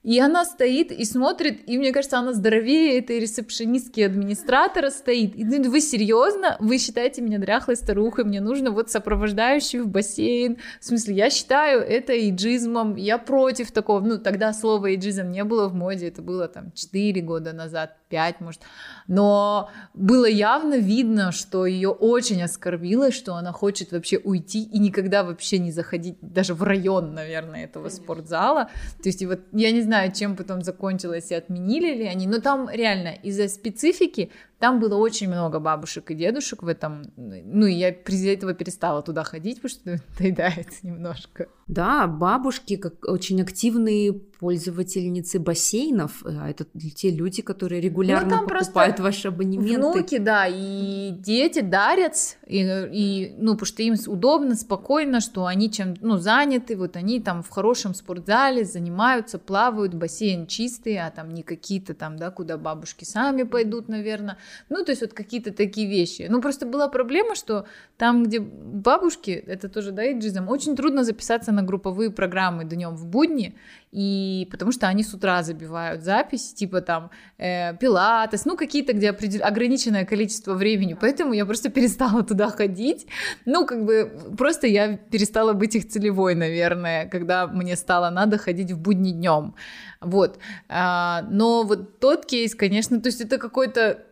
И 0.02 0.18
она 0.18 0.44
стоит 0.44 0.90
и 0.90 1.04
смотрит, 1.04 1.68
и 1.68 1.78
мне 1.78 1.92
кажется, 1.92 2.18
она 2.18 2.32
здоровее 2.32 2.98
этой 2.98 3.20
ресепшенистки 3.20 4.00
администратора 4.00 4.90
стоит. 4.90 5.36
И 5.36 5.44
ну, 5.44 5.70
вы 5.70 5.80
серьезно? 5.80 6.56
Вы 6.58 6.78
считаете 6.78 7.22
меня 7.22 7.38
дряхлой 7.38 7.76
старухой? 7.76 8.24
Мне 8.24 8.40
нужно 8.40 8.72
вот 8.72 8.90
сопровождающую 8.90 9.84
в 9.84 9.88
бассейн. 9.88 10.58
В 10.80 10.84
смысле, 10.84 11.14
я 11.14 11.30
считаю 11.30 11.82
это 11.82 12.12
иджизмом. 12.28 12.96
Я 12.96 13.18
против 13.18 13.70
такого. 13.70 14.00
Ну, 14.00 14.18
тогда 14.18 14.52
слова 14.52 14.92
иджизм 14.92 15.30
не 15.30 15.44
было 15.44 15.68
в 15.68 15.74
моде. 15.74 16.08
Это 16.08 16.20
было 16.20 16.48
там 16.48 16.72
4 16.72 17.20
года 17.20 17.52
назад, 17.52 17.96
5, 18.12 18.40
может. 18.40 18.60
Но 19.08 19.70
было 19.94 20.26
явно 20.26 20.76
видно, 20.76 21.32
что 21.32 21.64
ее 21.64 21.88
очень 21.88 22.42
оскорбило, 22.42 23.10
что 23.10 23.34
она 23.34 23.52
хочет 23.52 23.90
вообще 23.92 24.18
уйти 24.18 24.62
и 24.62 24.78
никогда 24.78 25.24
вообще 25.24 25.58
не 25.58 25.72
заходить 25.72 26.18
даже 26.20 26.52
в 26.52 26.62
район, 26.62 27.14
наверное, 27.14 27.64
этого 27.64 27.88
спортзала. 27.88 28.68
То 29.02 29.08
есть, 29.08 29.22
и 29.22 29.26
вот 29.26 29.40
я 29.52 29.72
не 29.72 29.80
знаю, 29.80 30.12
чем 30.12 30.36
потом 30.36 30.62
закончилось 30.62 31.30
и 31.30 31.34
отменили 31.34 31.94
ли 31.94 32.06
они, 32.06 32.26
но 32.26 32.38
там 32.38 32.68
реально 32.70 33.14
из-за 33.22 33.48
специфики 33.48 34.30
там 34.62 34.78
было 34.78 34.94
очень 34.94 35.26
много 35.26 35.58
бабушек 35.58 36.12
и 36.12 36.14
дедушек 36.14 36.62
в 36.62 36.68
этом. 36.68 37.02
Ну, 37.16 37.66
и 37.66 37.72
я 37.72 37.90
из-за 37.90 38.28
этого 38.28 38.54
перестала 38.54 39.02
туда 39.02 39.24
ходить, 39.24 39.60
потому 39.60 39.70
что 39.70 40.04
доедает 40.20 40.68
немножко. 40.84 41.48
Да, 41.66 42.06
бабушки 42.06 42.76
как 42.76 43.08
очень 43.08 43.42
активные 43.42 44.12
пользовательницы 44.12 45.38
бассейнов. 45.38 46.22
А 46.24 46.50
это 46.50 46.64
те 46.94 47.10
люди, 47.10 47.42
которые 47.42 47.80
регулярно 47.80 48.42
ну, 48.42 48.48
покупают 48.48 49.00
ваши 49.00 49.28
абонементы. 49.28 49.78
Внуки, 49.78 50.18
да, 50.18 50.46
и 50.48 51.10
дети 51.10 51.60
дарят, 51.60 52.14
и, 52.46 52.58
и, 52.92 53.34
ну, 53.38 53.52
потому 53.52 53.66
что 53.66 53.82
им 53.82 53.94
удобно, 54.06 54.54
спокойно, 54.54 55.20
что 55.20 55.46
они 55.46 55.70
чем, 55.70 55.94
ну, 56.00 56.18
заняты, 56.18 56.76
вот 56.76 56.96
они 56.96 57.20
там 57.20 57.42
в 57.42 57.48
хорошем 57.50 57.94
спортзале 57.94 58.64
занимаются, 58.64 59.38
плавают, 59.38 59.94
бассейн 59.94 60.46
чистый, 60.46 60.98
а 60.98 61.10
там 61.10 61.30
не 61.30 61.42
какие-то 61.42 61.94
там, 61.94 62.16
да, 62.16 62.30
куда 62.30 62.58
бабушки 62.58 63.04
сами 63.04 63.44
пойдут, 63.44 63.88
наверное. 63.88 64.38
Ну, 64.68 64.84
то 64.84 64.92
есть 64.92 65.02
вот 65.02 65.12
какие-то 65.12 65.52
такие 65.52 65.88
вещи. 65.88 66.26
Ну, 66.30 66.40
просто 66.40 66.66
была 66.66 66.88
проблема, 66.88 67.34
что 67.34 67.66
там, 67.96 68.24
где 68.24 68.40
бабушки, 68.40 69.30
это 69.30 69.68
тоже, 69.68 69.92
да, 69.92 70.10
иджизм, 70.12 70.48
очень 70.48 70.76
трудно 70.76 71.04
записаться 71.04 71.52
на 71.52 71.62
групповые 71.62 72.10
программы 72.10 72.64
днем 72.64 72.96
в 72.96 73.06
будни, 73.06 73.54
и 73.92 74.48
потому 74.50 74.72
что 74.72 74.88
они 74.88 75.02
с 75.02 75.12
утра 75.14 75.42
забивают 75.42 76.02
запись, 76.02 76.54
типа 76.54 76.80
там 76.80 77.10
э, 77.38 77.76
пилатес, 77.76 78.46
ну 78.46 78.56
какие-то, 78.56 78.94
где 78.94 79.10
определ... 79.10 79.44
ограниченное 79.44 80.06
количество 80.06 80.54
времени, 80.54 80.96
поэтому 80.98 81.34
я 81.34 81.44
просто 81.44 81.70
перестала 81.74 82.22
туда 82.22 82.48
ходить, 82.48 83.06
ну 83.44 83.66
как 83.66 83.84
бы 83.84 84.10
просто 84.38 84.66
я 84.66 84.96
перестала 84.96 85.52
быть 85.52 85.76
их 85.76 85.88
целевой, 85.88 86.34
наверное, 86.34 87.06
когда 87.06 87.46
мне 87.46 87.76
стало 87.76 88.10
надо 88.10 88.38
ходить 88.38 88.72
в 88.72 88.78
будни 88.78 89.12
днем, 89.12 89.54
вот, 90.00 90.38
а, 90.68 91.22
но 91.30 91.62
вот 91.62 92.00
тот 92.00 92.24
кейс, 92.24 92.54
конечно, 92.54 93.00
то 93.00 93.08
есть 93.08 93.20
это 93.20 93.36
какой-то 93.36 94.06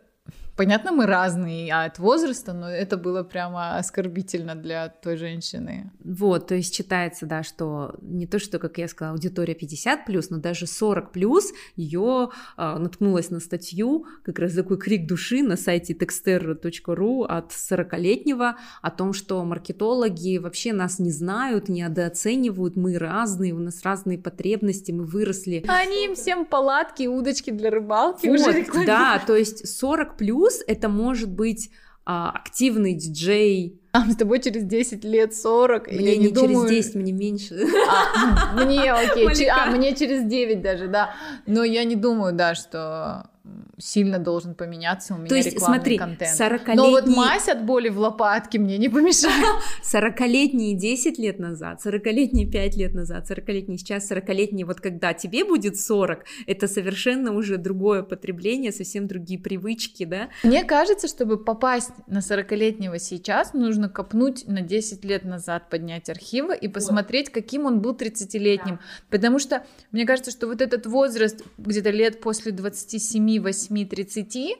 Понятно, 0.61 0.91
мы 0.91 1.07
разные 1.07 1.73
от 1.73 1.97
возраста, 1.97 2.53
но 2.53 2.69
это 2.69 2.95
было 2.95 3.23
прямо 3.23 3.77
оскорбительно 3.77 4.53
для 4.53 4.89
той 4.89 5.17
женщины. 5.17 5.91
Вот, 6.03 6.45
то 6.45 6.53
есть 6.53 6.75
считается, 6.75 7.25
да, 7.25 7.41
что 7.41 7.95
не 7.99 8.27
то, 8.27 8.37
что, 8.37 8.59
как 8.59 8.77
я 8.77 8.87
сказала, 8.87 9.15
аудитория 9.15 9.55
50 9.55 10.05
плюс, 10.05 10.29
но 10.29 10.37
даже 10.37 10.67
40 10.67 11.11
плюс 11.13 11.51
ее 11.75 12.29
э, 12.57 12.77
наткнулась 12.77 13.31
на 13.31 13.39
статью, 13.39 14.05
как 14.23 14.37
раз 14.37 14.53
такой 14.53 14.77
крик 14.77 15.07
души 15.07 15.41
на 15.41 15.57
сайте 15.57 15.93
texter.ru 15.93 17.25
от 17.25 17.51
40-летнего 17.51 18.55
о 18.83 18.91
том, 18.91 19.13
что 19.13 19.43
маркетологи 19.43 20.37
вообще 20.37 20.73
нас 20.73 20.99
не 20.99 21.09
знают, 21.09 21.69
недооценивают, 21.69 22.75
мы 22.75 22.99
разные, 22.99 23.53
у 23.53 23.59
нас 23.59 23.81
разные 23.81 24.19
потребности, 24.19 24.91
мы 24.91 25.05
выросли. 25.05 25.65
Они 25.67 26.05
им 26.05 26.13
всем 26.13 26.45
палатки, 26.45 27.07
удочки 27.07 27.49
для 27.49 27.71
рыбалки 27.71 28.27
вот, 28.27 28.39
уже 28.39 28.85
Да, 28.85 29.19
то 29.25 29.35
есть 29.35 29.67
40 29.67 30.17
плюс 30.17 30.50
плюс 30.51 30.63
это 30.67 30.89
может 30.89 31.29
быть 31.29 31.69
а, 32.05 32.31
активный 32.31 32.93
диджей. 32.93 33.79
А 33.93 34.09
с 34.09 34.15
тобой 34.15 34.39
через 34.39 34.63
10 34.63 35.03
лет 35.03 35.35
40. 35.35 35.87
Мне 35.87 36.13
я 36.13 36.17
не, 36.17 36.27
не 36.27 36.31
думаю... 36.31 36.67
через 36.69 36.85
10, 36.85 36.95
мне 36.95 37.11
меньше. 37.11 37.67
А, 37.89 38.63
мне, 38.63 38.91
окей. 38.91 39.49
А, 39.49 39.65
мне 39.67 39.95
через 39.95 40.23
9 40.23 40.61
даже, 40.61 40.87
да. 40.87 41.13
Но 41.45 41.63
я 41.63 41.83
не 41.83 41.95
думаю, 41.95 42.33
да, 42.33 42.55
что 42.55 43.29
сильно 43.77 44.19
должен 44.19 44.53
поменяться 44.53 45.15
у 45.15 45.17
меня 45.17 45.29
То 45.29 45.35
есть, 45.35 45.59
смотри, 45.59 45.97
контент. 45.97 46.35
40 46.37 46.75
Но 46.75 46.91
вот 46.91 47.07
мазь 47.07 47.47
от 47.47 47.65
боли 47.65 47.89
в 47.89 47.97
лопатке 47.97 48.59
мне 48.59 48.77
не 48.77 48.87
помешает. 48.87 49.33
40-летние 49.83 50.75
10 50.75 51.17
лет 51.17 51.39
назад, 51.39 51.83
40-летние 51.83 52.45
5 52.45 52.77
лет 52.77 52.93
назад, 52.93 53.29
40-летние 53.29 53.77
сейчас, 53.79 54.11
40-летние 54.11 54.65
вот 54.65 54.79
когда 54.79 55.13
тебе 55.13 55.43
будет 55.43 55.79
40, 55.79 56.23
это 56.45 56.67
совершенно 56.67 57.33
уже 57.33 57.57
другое 57.57 58.03
потребление, 58.03 58.71
совсем 58.71 59.07
другие 59.07 59.39
привычки, 59.39 60.05
да? 60.05 60.29
Мне 60.43 60.63
кажется, 60.63 61.07
чтобы 61.07 61.43
попасть 61.43 61.91
на 62.05 62.19
40-летнего 62.19 62.99
сейчас, 62.99 63.53
нужно 63.53 63.89
копнуть 63.89 64.47
на 64.47 64.61
10 64.61 65.03
лет 65.03 65.25
назад, 65.25 65.69
поднять 65.69 66.09
архивы 66.09 66.55
и 66.55 66.67
посмотреть, 66.67 67.31
каким 67.31 67.65
он 67.65 67.81
был 67.81 67.95
30-летним. 67.95 68.75
Да. 68.75 68.81
Потому 69.09 69.39
что 69.39 69.65
мне 69.91 70.05
кажется, 70.05 70.29
что 70.29 70.45
вот 70.45 70.61
этот 70.61 70.85
возраст 70.85 71.43
где-то 71.57 71.89
лет 71.89 72.21
после 72.21 72.51
27-8 72.51 73.30
28-30, 73.39 74.55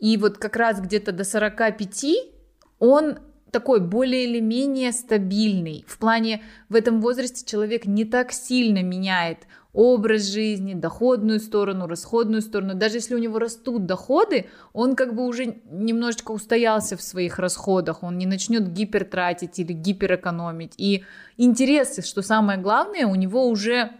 и 0.00 0.16
вот 0.16 0.38
как 0.38 0.56
раз 0.56 0.80
где-то 0.80 1.12
до 1.12 1.24
45 1.24 2.04
он 2.78 3.18
такой 3.50 3.80
более 3.80 4.24
или 4.24 4.40
менее 4.40 4.90
стабильный. 4.90 5.84
В 5.86 5.98
плане, 5.98 6.42
в 6.68 6.74
этом 6.74 7.00
возрасте 7.00 7.46
человек 7.46 7.86
не 7.86 8.04
так 8.04 8.32
сильно 8.32 8.82
меняет 8.82 9.46
образ 9.72 10.22
жизни, 10.22 10.74
доходную 10.74 11.38
сторону, 11.38 11.86
расходную 11.86 12.42
сторону. 12.42 12.74
Даже 12.74 12.96
если 12.96 13.14
у 13.14 13.18
него 13.18 13.38
растут 13.38 13.86
доходы, 13.86 14.46
он 14.72 14.96
как 14.96 15.14
бы 15.14 15.26
уже 15.26 15.60
немножечко 15.70 16.32
устоялся 16.32 16.96
в 16.96 17.02
своих 17.02 17.38
расходах, 17.38 18.02
он 18.02 18.18
не 18.18 18.26
начнет 18.26 18.72
гипертратить 18.72 19.58
или 19.58 19.72
гиперэкономить. 19.72 20.74
И 20.76 21.04
интересы, 21.36 22.02
что 22.02 22.22
самое 22.22 22.58
главное, 22.58 23.06
у 23.06 23.14
него 23.14 23.48
уже 23.48 23.92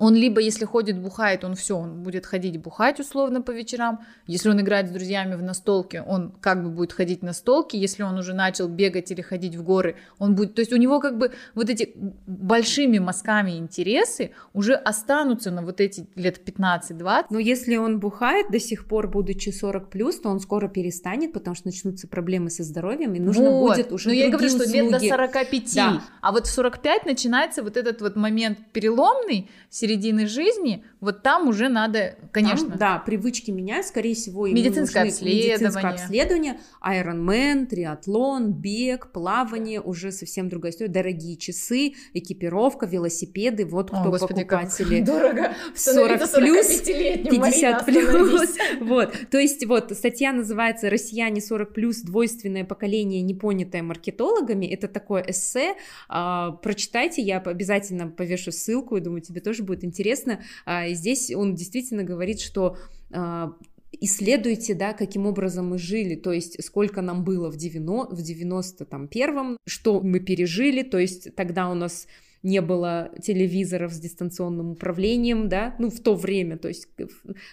он 0.00 0.14
либо, 0.14 0.40
если 0.40 0.64
ходит 0.64 0.98
бухает, 1.00 1.44
он 1.44 1.54
все, 1.54 1.76
он 1.76 2.02
будет 2.02 2.26
ходить 2.26 2.60
бухать 2.60 3.00
условно 3.00 3.42
по 3.42 3.50
вечерам. 3.50 4.00
Если 4.26 4.48
он 4.48 4.60
играет 4.60 4.88
с 4.88 4.90
друзьями 4.90 5.34
в 5.34 5.42
настолке, 5.42 6.02
он 6.02 6.32
как 6.40 6.62
бы 6.62 6.70
будет 6.70 6.92
ходить 6.92 7.22
на 7.22 7.32
столке. 7.32 7.78
Если 7.78 8.02
он 8.02 8.18
уже 8.18 8.34
начал 8.34 8.68
бегать 8.68 9.10
или 9.10 9.20
ходить 9.20 9.56
в 9.56 9.62
горы, 9.62 9.96
он 10.18 10.34
будет... 10.34 10.54
То 10.54 10.60
есть 10.60 10.72
у 10.72 10.76
него 10.76 11.00
как 11.00 11.18
бы 11.18 11.32
вот 11.54 11.70
эти 11.70 11.94
большими 12.26 12.98
мазками 12.98 13.58
интересы 13.58 14.32
уже 14.52 14.74
останутся 14.74 15.50
на 15.50 15.62
вот 15.62 15.80
эти 15.80 16.06
лет 16.14 16.40
15-20. 16.46 17.26
Но 17.30 17.38
если 17.38 17.76
он 17.76 17.98
бухает 17.98 18.50
до 18.50 18.60
сих 18.60 18.86
пор, 18.86 19.08
будучи 19.08 19.50
40 19.50 19.90
плюс, 19.90 20.20
то 20.20 20.28
он 20.28 20.40
скоро 20.40 20.68
перестанет, 20.68 21.32
потому 21.32 21.54
что 21.54 21.68
начнутся 21.68 22.08
проблемы 22.08 22.50
со 22.50 22.62
здоровьем, 22.62 23.14
и 23.14 23.20
нужно 23.20 23.50
вот. 23.50 23.76
будет 23.76 23.92
уже 23.92 24.08
Но 24.08 24.14
я 24.14 24.30
говорю, 24.30 24.46
услуги. 24.46 24.68
что 24.68 24.72
лет 24.72 24.90
до 24.90 24.98
45. 25.00 25.74
Да. 25.74 26.02
А 26.20 26.32
вот 26.32 26.46
в 26.46 26.50
45 26.50 27.06
начинается 27.06 27.62
вот 27.62 27.76
этот 27.76 28.00
вот 28.00 28.16
момент 28.16 28.58
переломный, 28.72 29.50
середины 29.88 30.26
жизни, 30.26 30.84
вот 31.00 31.22
там 31.22 31.48
уже 31.48 31.68
надо, 31.68 32.16
конечно. 32.32 32.70
Там, 32.70 32.78
да, 32.78 32.98
привычки 32.98 33.50
менять, 33.50 33.86
скорее 33.86 34.14
всего, 34.14 34.46
медицинское 34.46 35.04
обследование. 35.04 35.52
медицинское 35.52 35.88
обследование, 35.88 36.60
Ironman, 36.84 37.66
триатлон, 37.66 38.52
бег, 38.52 39.12
плавание, 39.12 39.80
уже 39.80 40.12
совсем 40.12 40.48
другая 40.48 40.72
история, 40.72 40.90
дорогие 40.90 41.36
часы, 41.36 41.92
экипировка, 42.12 42.86
велосипеды, 42.86 43.64
вот 43.64 43.90
кто 43.90 44.00
О, 44.00 44.10
Господи, 44.10 44.44
покупатели. 44.44 45.00
дорого. 45.08 45.52
40 45.74 46.32
плюс, 46.34 46.80
50 46.82 47.84
плюс. 47.86 48.56
Вот, 48.80 49.14
то 49.30 49.38
есть 49.38 49.64
вот 49.66 49.92
статья 49.92 50.32
называется 50.32 50.90
«Россияне 50.90 51.40
40 51.40 51.72
плюс. 51.72 52.00
Двойственное 52.02 52.64
поколение, 52.64 53.22
непонятое 53.22 53.82
маркетологами». 53.82 54.66
Это 54.66 54.88
такое 54.88 55.24
эссе, 55.28 55.74
а, 56.08 56.52
прочитайте, 56.52 57.22
я 57.22 57.38
обязательно 57.38 58.08
повешу 58.08 58.52
ссылку, 58.52 58.96
и 58.96 59.00
думаю, 59.00 59.22
тебе 59.22 59.40
тоже 59.40 59.62
будет 59.68 59.84
интересно. 59.84 60.42
А, 60.66 60.86
и 60.86 60.94
здесь 60.94 61.30
он 61.30 61.54
действительно 61.54 62.02
говорит, 62.02 62.40
что 62.40 62.76
а, 63.12 63.52
исследуйте, 63.92 64.74
да, 64.74 64.92
каким 64.92 65.26
образом 65.26 65.68
мы 65.68 65.78
жили, 65.78 66.14
то 66.14 66.32
есть 66.32 66.62
сколько 66.64 67.00
нам 67.02 67.24
было 67.24 67.50
в 67.50 67.56
90, 67.56 68.14
в 68.14 68.18
91-м, 68.18 69.58
что 69.66 70.00
мы 70.00 70.20
пережили, 70.20 70.82
то 70.82 70.98
есть 70.98 71.34
тогда 71.34 71.68
у 71.68 71.74
нас 71.74 72.06
не 72.42 72.60
было 72.60 73.10
телевизоров 73.20 73.92
с 73.92 73.98
дистанционным 73.98 74.70
управлением, 74.70 75.48
да, 75.48 75.74
ну, 75.78 75.90
в 75.90 76.00
то 76.00 76.14
время, 76.14 76.56
то 76.56 76.68
есть, 76.68 76.88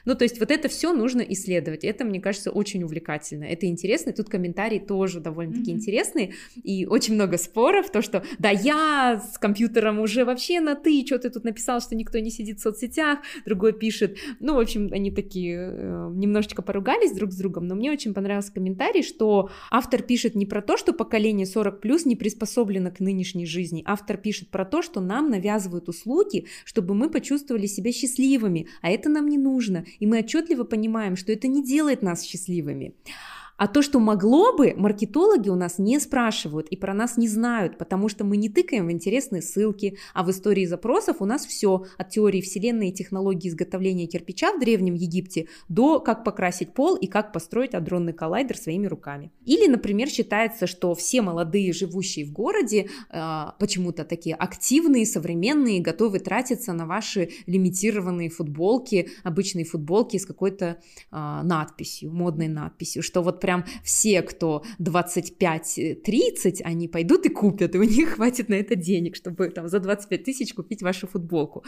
ну, 0.06 0.16
то 0.16 0.24
есть 0.24 0.40
вот 0.40 0.52
это 0.52 0.70
все 0.70 0.94
нужно 0.94 1.22
исследовать, 1.22 1.84
это, 1.84 2.06
мне 2.06 2.22
кажется, 2.22 2.52
очень 2.52 2.84
увлекательно, 2.84 3.46
это 3.46 3.66
интересно, 3.66 4.12
и 4.12 4.14
тут 4.14 4.30
комментарии 4.30 4.80
тоже 4.80 5.20
довольно-таки 5.20 5.72
mm-hmm. 5.72 5.76
интересные, 5.76 6.34
и 6.64 6.86
очень 6.86 7.16
много 7.16 7.38
споров, 7.38 7.92
то, 7.92 8.02
что, 8.02 8.24
да, 8.38 8.52
я 8.52 9.22
с 9.34 9.38
компьютером 9.38 10.00
уже 10.00 10.24
вообще 10.24 10.60
на 10.60 10.76
ты, 10.76 11.04
что 11.06 11.18
ты 11.18 11.30
тут 11.30 11.44
написал, 11.44 11.82
что 11.82 11.96
никто 11.96 12.20
не 12.20 12.30
сидит 12.30 12.60
в 12.60 12.62
соцсетях, 12.62 13.20
другой 13.46 13.74
пишет, 13.74 14.18
ну, 14.40 14.56
в 14.56 14.60
общем, 14.60 14.90
они 14.92 15.12
такие 15.12 15.58
э, 15.58 16.12
немножечко 16.14 16.62
поругались 16.62 17.14
друг 17.14 17.32
с 17.32 17.38
другом, 17.38 17.68
но 17.68 17.76
мне 17.76 17.92
очень 17.92 18.14
понравился 18.14 18.54
комментарий, 18.54 19.04
что 19.04 19.50
автор 19.72 20.04
пишет 20.04 20.36
не 20.36 20.46
про 20.46 20.62
то, 20.62 20.78
что 20.78 20.94
поколение 20.94 21.46
40 21.46 21.82
плюс 21.82 22.06
не 22.06 22.16
приспособлено 22.16 22.92
к 22.92 23.00
нынешней 23.00 23.46
жизни, 23.46 23.84
автор 23.86 24.18
пишет 24.18 24.50
про 24.50 24.66
то, 24.66 24.75
то, 24.76 24.82
что 24.82 25.00
нам 25.00 25.30
навязывают 25.30 25.88
услуги, 25.88 26.48
чтобы 26.66 26.96
мы 26.96 27.10
почувствовали 27.10 27.66
себя 27.66 27.94
счастливыми, 27.94 28.68
а 28.82 28.90
это 28.90 29.08
нам 29.08 29.30
не 29.30 29.38
нужно, 29.38 29.86
и 30.02 30.06
мы 30.06 30.20
отчетливо 30.20 30.66
понимаем, 30.66 31.16
что 31.16 31.32
это 31.32 31.48
не 31.48 31.64
делает 31.64 32.02
нас 32.02 32.24
счастливыми. 32.24 32.94
А 33.58 33.68
то, 33.68 33.82
что 33.82 34.00
могло 34.00 34.56
бы, 34.56 34.74
маркетологи 34.76 35.48
у 35.50 35.56
нас 35.56 35.80
не 35.80 36.00
спрашивают 36.00 36.68
и 36.68 36.76
про 36.76 36.94
нас 36.94 37.16
не 37.16 37.28
знают, 37.28 37.78
потому 37.78 38.10
что 38.10 38.26
мы 38.26 38.36
не 38.36 38.50
тыкаем 38.50 38.88
в 38.88 38.92
интересные 38.92 39.42
ссылки, 39.42 39.98
а 40.14 40.24
в 40.24 40.32
истории 40.32 40.66
запросов 40.66 41.18
у 41.22 41.26
нас 41.26 41.46
все 41.46 41.86
от 41.98 42.10
теории 42.10 42.42
вселенной 42.42 42.90
и 42.90 42.94
технологии 42.94 43.48
изготовления 43.48 44.08
кирпича 44.08 44.52
в 44.54 44.60
Древнем 44.60 44.94
Египте 44.94 45.48
до 45.70 46.00
как 46.02 46.26
покрасить 46.26 46.74
пол 46.74 46.98
и 46.98 47.08
как 47.08 47.32
построить 47.32 47.74
адронный 47.74 48.12
коллайдер 48.12 48.58
своими 48.58 48.88
руками. 48.88 49.32
Или, 49.46 49.68
например, 49.68 50.10
считается, 50.10 50.68
что 50.68 50.94
все 50.94 51.22
молодые, 51.22 51.72
живущие 51.72 52.26
в 52.26 52.34
городе, 52.34 52.90
э, 53.10 53.46
почему-то 53.58 54.04
такие 54.04 54.36
активные, 54.36 55.06
современные, 55.06 55.82
готовы 55.82 56.20
тратиться 56.20 56.74
на 56.74 56.86
ваши 56.86 57.30
лимитированные 57.46 58.30
футболки, 58.30 59.10
обычные 59.24 59.64
футболки 59.64 60.18
с 60.18 60.26
какой-то 60.26 60.66
э, 60.66 60.76
надписью, 61.12 62.12
модной 62.12 62.50
надписью, 62.50 63.02
что 63.02 63.22
вот 63.22 63.45
прям 63.46 63.64
все, 63.84 64.24
кто 64.24 64.64
25-30, 64.80 66.62
они 66.64 66.88
пойдут 66.88 67.28
и 67.28 67.30
купят, 67.30 67.76
и 67.76 67.78
у 67.78 67.84
них 67.84 68.16
хватит 68.16 68.50
на 68.50 68.56
это 68.56 68.74
денег, 68.76 69.16
чтобы 69.16 69.50
там 69.50 69.68
за 69.68 69.80
25 69.80 70.24
тысяч 70.24 70.56
купить 70.56 70.82
вашу 70.82 71.06
футболку. 71.06 71.64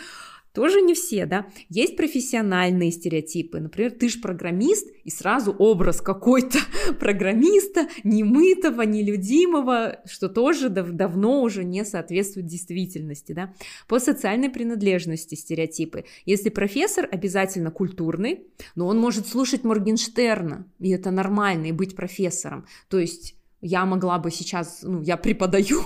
Тоже 0.57 0.81
не 0.81 0.95
все, 0.95 1.27
да. 1.27 1.45
Есть 1.69 1.95
профессиональные 1.95 2.91
стереотипы. 2.91 3.59
Например, 3.59 3.91
ты 3.91 4.09
же 4.09 4.19
программист, 4.19 4.87
и 5.03 5.11
сразу 5.11 5.51
образ 5.51 6.01
какой-то 6.01 6.57
программиста, 6.99 7.87
немытого, 8.03 8.81
нелюдимого, 8.81 9.99
что 10.05 10.29
тоже 10.29 10.69
дав- 10.69 10.89
давно 10.89 11.43
уже 11.43 11.63
не 11.63 11.85
соответствует 11.85 12.47
действительности, 12.47 13.33
да. 13.33 13.53
По 13.87 13.99
социальной 13.99 14.49
принадлежности 14.49 15.35
стереотипы. 15.35 16.05
Если 16.25 16.49
профессор 16.49 17.07
обязательно 17.11 17.69
культурный, 17.69 18.47
но 18.73 18.87
он 18.87 18.97
может 18.97 19.27
слушать 19.27 19.63
Моргенштерна, 19.63 20.65
и 20.79 20.89
это 20.89 21.11
нормально, 21.11 21.66
и 21.69 21.71
быть 21.71 21.95
профессором. 21.95 22.65
То 22.89 22.99
есть 22.99 23.37
я 23.61 23.85
могла 23.85 24.19
бы 24.19 24.31
сейчас, 24.31 24.83
ну, 24.83 25.01
я 25.01 25.17
преподаю, 25.17 25.81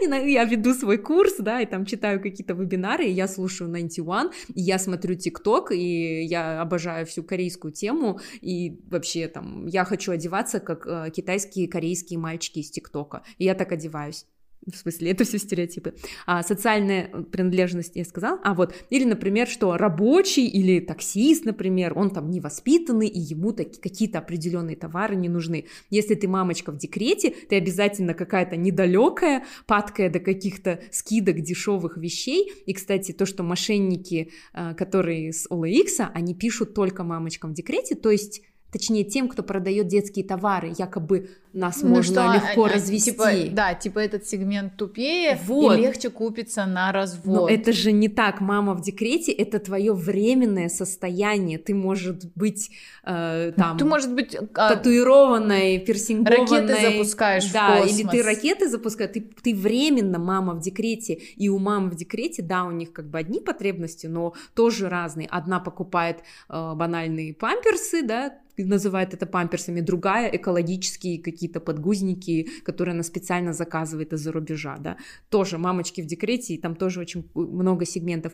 я 0.00 0.44
веду 0.44 0.74
свой 0.74 0.98
курс, 0.98 1.34
да, 1.38 1.60
и 1.60 1.66
там 1.66 1.84
читаю 1.84 2.20
какие-то 2.20 2.54
вебинары, 2.54 3.04
и 3.04 3.12
я 3.12 3.28
слушаю 3.28 3.68
91, 3.68 4.30
и 4.54 4.60
я 4.62 4.78
смотрю 4.78 5.14
ТикТок, 5.14 5.72
и 5.72 6.22
я 6.22 6.62
обожаю 6.62 7.04
всю 7.06 7.22
корейскую 7.22 7.72
тему, 7.72 8.20
и 8.40 8.80
вообще 8.90 9.28
там 9.28 9.66
я 9.66 9.84
хочу 9.84 10.12
одеваться 10.12 10.60
как 10.60 10.86
э, 10.86 11.10
китайские 11.14 11.68
корейские 11.68 12.18
мальчики 12.18 12.60
из 12.60 12.70
ТикТока, 12.70 13.22
и 13.36 13.44
я 13.44 13.54
так 13.54 13.72
одеваюсь 13.72 14.26
в 14.66 14.76
смысле, 14.76 15.10
это 15.10 15.24
все 15.24 15.38
стереотипы. 15.38 15.94
А 16.26 16.42
социальная 16.42 17.08
принадлежность, 17.08 17.96
я 17.96 18.04
сказала. 18.04 18.38
А 18.42 18.54
вот, 18.54 18.74
или, 18.90 19.04
например, 19.04 19.48
что 19.48 19.76
рабочий 19.76 20.46
или 20.46 20.80
таксист, 20.80 21.44
например, 21.44 21.96
он 21.96 22.10
там 22.10 22.30
невоспитанный, 22.30 23.08
и 23.08 23.18
ему 23.18 23.52
таки, 23.52 23.80
какие-то 23.80 24.18
определенные 24.18 24.76
товары 24.76 25.16
не 25.16 25.28
нужны. 25.28 25.66
Если 25.90 26.14
ты 26.14 26.28
мамочка 26.28 26.72
в 26.72 26.76
декрете, 26.76 27.34
ты 27.48 27.56
обязательно 27.56 28.14
какая-то 28.14 28.56
недалекая, 28.56 29.44
падкая 29.66 30.10
до 30.10 30.20
каких-то 30.20 30.80
скидок 30.90 31.40
дешевых 31.40 31.96
вещей. 31.96 32.50
И, 32.66 32.74
кстати, 32.74 33.12
то, 33.12 33.26
что 33.26 33.42
мошенники, 33.42 34.30
а, 34.52 34.74
которые 34.74 35.32
с 35.32 35.46
OLX, 35.50 36.10
они 36.12 36.34
пишут 36.34 36.74
только 36.74 37.04
мамочкам 37.04 37.50
в 37.50 37.54
декрете, 37.54 37.94
то 37.94 38.10
есть 38.10 38.42
точнее 38.72 39.04
тем, 39.04 39.28
кто 39.28 39.42
продает 39.42 39.88
детские 39.88 40.24
товары, 40.24 40.72
якобы 40.76 41.30
нас 41.54 41.82
ну, 41.82 41.88
можно 41.88 42.12
что, 42.12 42.34
легко 42.34 42.64
а, 42.64 42.68
развести. 42.68 43.12
Типа, 43.12 43.30
да, 43.52 43.74
типа 43.74 43.98
этот 44.00 44.26
сегмент 44.26 44.76
тупее 44.76 45.38
вот. 45.46 45.76
и 45.76 45.80
легче 45.80 46.10
купиться 46.10 46.66
на 46.66 46.92
развод. 46.92 47.36
Но 47.36 47.48
это 47.48 47.72
же 47.72 47.92
не 47.92 48.08
так, 48.08 48.40
мама 48.40 48.74
в 48.74 48.82
декрете, 48.82 49.32
это 49.32 49.58
твое 49.58 49.94
временное 49.94 50.68
состояние, 50.68 51.58
ты 51.58 51.74
может 51.74 52.30
быть 52.34 52.70
э, 53.04 53.52
там, 53.56 53.78
ты 53.78 53.84
может 53.84 54.14
быть 54.14 54.36
а... 54.54 54.74
татуированной, 54.74 55.78
персингованной, 55.78 56.66
ракеты 56.66 56.92
запускаешь 56.92 57.50
да, 57.50 57.76
в 57.76 57.80
космос. 57.80 57.98
или 57.98 58.08
ты 58.08 58.22
ракеты 58.22 58.68
запускаешь, 58.68 59.12
ты 59.12 59.20
ты 59.20 59.54
временно 59.54 60.18
мама 60.18 60.54
в 60.54 60.60
декрете, 60.60 61.14
и 61.14 61.48
у 61.48 61.58
мамы 61.58 61.90
в 61.90 61.96
декрете, 61.96 62.42
да, 62.42 62.64
у 62.64 62.70
них 62.70 62.92
как 62.92 63.08
бы 63.08 63.18
одни 63.18 63.40
потребности, 63.40 64.06
но 64.06 64.34
тоже 64.54 64.88
разные. 64.88 65.26
Одна 65.28 65.60
покупает 65.60 66.18
э, 66.48 66.72
банальные 66.74 67.34
памперсы, 67.34 68.02
да, 68.02 68.34
называет 68.64 69.14
это 69.14 69.26
памперсами, 69.26 69.80
другая 69.80 70.28
экологические 70.30 71.22
какие-то 71.22 71.60
подгузники, 71.60 72.48
которые 72.64 72.94
она 72.94 73.02
специально 73.02 73.52
заказывает 73.52 74.12
из-за 74.12 74.32
рубежа, 74.32 74.76
да. 74.78 74.96
Тоже 75.28 75.58
мамочки 75.58 76.00
в 76.00 76.06
декрете, 76.06 76.54
и 76.54 76.58
там 76.58 76.74
тоже 76.74 77.00
очень 77.00 77.28
много 77.34 77.84
сегментов. 77.84 78.32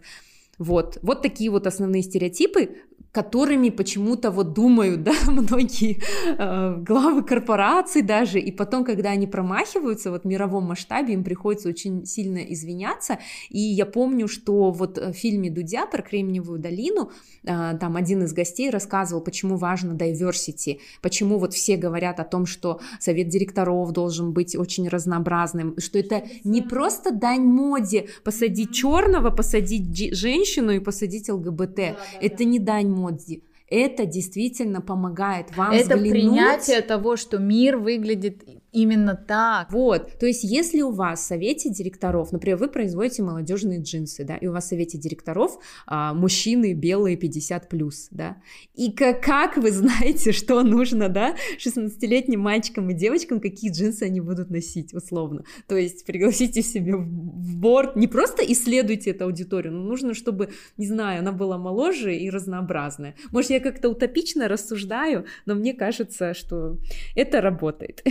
Вот, 0.58 0.98
вот 1.02 1.22
такие 1.22 1.50
вот 1.50 1.66
основные 1.66 2.02
стереотипы, 2.02 2.76
которыми 3.12 3.70
почему-то 3.70 4.30
вот 4.30 4.54
думают, 4.54 5.02
да, 5.04 5.12
многие 5.28 6.02
э, 6.36 6.76
главы 6.82 7.22
корпораций 7.22 8.02
даже, 8.02 8.40
и 8.40 8.50
потом, 8.50 8.84
когда 8.84 9.10
они 9.10 9.26
промахиваются 9.26 10.10
вот 10.10 10.24
в 10.24 10.26
мировом 10.26 10.64
масштабе, 10.64 11.14
им 11.14 11.24
приходится 11.24 11.68
очень 11.68 12.04
сильно 12.06 12.38
извиняться, 12.38 13.18
и 13.50 13.60
я 13.60 13.86
помню, 13.86 14.26
что 14.28 14.70
вот 14.70 14.98
в 14.98 15.12
фильме 15.12 15.50
Дудя 15.50 15.86
про 15.86 16.02
Кремниевую 16.02 16.58
долину, 16.58 17.12
э, 17.44 17.78
там 17.78 17.96
один 17.96 18.24
из 18.24 18.32
гостей 18.32 18.70
рассказывал, 18.70 19.22
почему 19.22 19.56
важно 19.56 19.92
diversity, 19.92 20.78
почему 21.00 21.38
вот 21.38 21.54
все 21.54 21.76
говорят 21.76 22.18
о 22.18 22.24
том, 22.24 22.46
что 22.46 22.80
совет 22.98 23.28
директоров 23.28 23.92
должен 23.92 24.32
быть 24.32 24.56
очень 24.56 24.88
разнообразным, 24.88 25.78
что 25.78 25.98
это 25.98 26.24
не 26.42 26.62
просто 26.62 27.12
дань 27.12 27.44
моде 27.44 28.08
посадить 28.24 28.72
черного, 28.72 29.30
посадить 29.30 30.16
женщину 30.16 30.43
и 30.72 30.78
посадить 30.78 31.28
ЛГБТ, 31.28 31.74
да, 31.74 31.92
да, 31.92 31.96
это 32.20 32.38
да. 32.38 32.44
не 32.44 32.58
дань 32.58 32.88
моде, 32.88 33.14
эмодзи. 33.14 33.42
Это 33.68 34.04
действительно 34.06 34.80
помогает 34.80 35.56
вам 35.56 35.72
Это 35.72 35.96
взглянуть. 35.96 36.10
принятие 36.10 36.80
того, 36.82 37.16
что 37.16 37.38
мир 37.38 37.78
выглядит 37.78 38.44
именно 38.74 39.14
так. 39.14 39.72
Вот, 39.72 40.18
то 40.18 40.26
есть 40.26 40.44
если 40.44 40.82
у 40.82 40.90
вас 40.90 41.20
в 41.20 41.26
совете 41.26 41.70
директоров, 41.70 42.32
например, 42.32 42.58
вы 42.58 42.68
производите 42.68 43.22
молодежные 43.22 43.80
джинсы, 43.80 44.24
да, 44.24 44.36
и 44.36 44.46
у 44.46 44.52
вас 44.52 44.64
в 44.66 44.68
совете 44.68 44.98
директоров 44.98 45.58
а, 45.86 46.12
мужчины 46.12 46.74
белые 46.74 47.16
50 47.16 47.68
плюс, 47.68 48.08
да, 48.10 48.36
и 48.74 48.90
как, 48.90 49.22
как 49.22 49.56
вы 49.56 49.70
знаете, 49.70 50.32
что 50.32 50.62
нужно, 50.62 51.08
да, 51.08 51.36
16-летним 51.64 52.40
мальчикам 52.40 52.90
и 52.90 52.94
девочкам, 52.94 53.40
какие 53.40 53.70
джинсы 53.70 54.02
они 54.02 54.20
будут 54.20 54.50
носить, 54.50 54.92
условно. 54.92 55.44
То 55.68 55.76
есть 55.76 56.04
пригласите 56.04 56.62
себе 56.62 56.96
в 56.96 57.56
борт, 57.56 57.96
не 57.96 58.08
просто 58.08 58.42
исследуйте 58.42 59.10
эту 59.10 59.24
аудиторию, 59.24 59.72
но 59.72 59.84
нужно, 59.84 60.14
чтобы, 60.14 60.50
не 60.76 60.86
знаю, 60.86 61.20
она 61.20 61.32
была 61.32 61.58
моложе 61.58 62.16
и 62.16 62.28
разнообразная. 62.28 63.14
Может, 63.30 63.50
я 63.50 63.60
как-то 63.60 63.88
утопично 63.88 64.48
рассуждаю, 64.48 65.26
но 65.46 65.54
мне 65.54 65.74
кажется, 65.74 66.34
что 66.34 66.78
это 67.14 67.40
работает. 67.40 68.02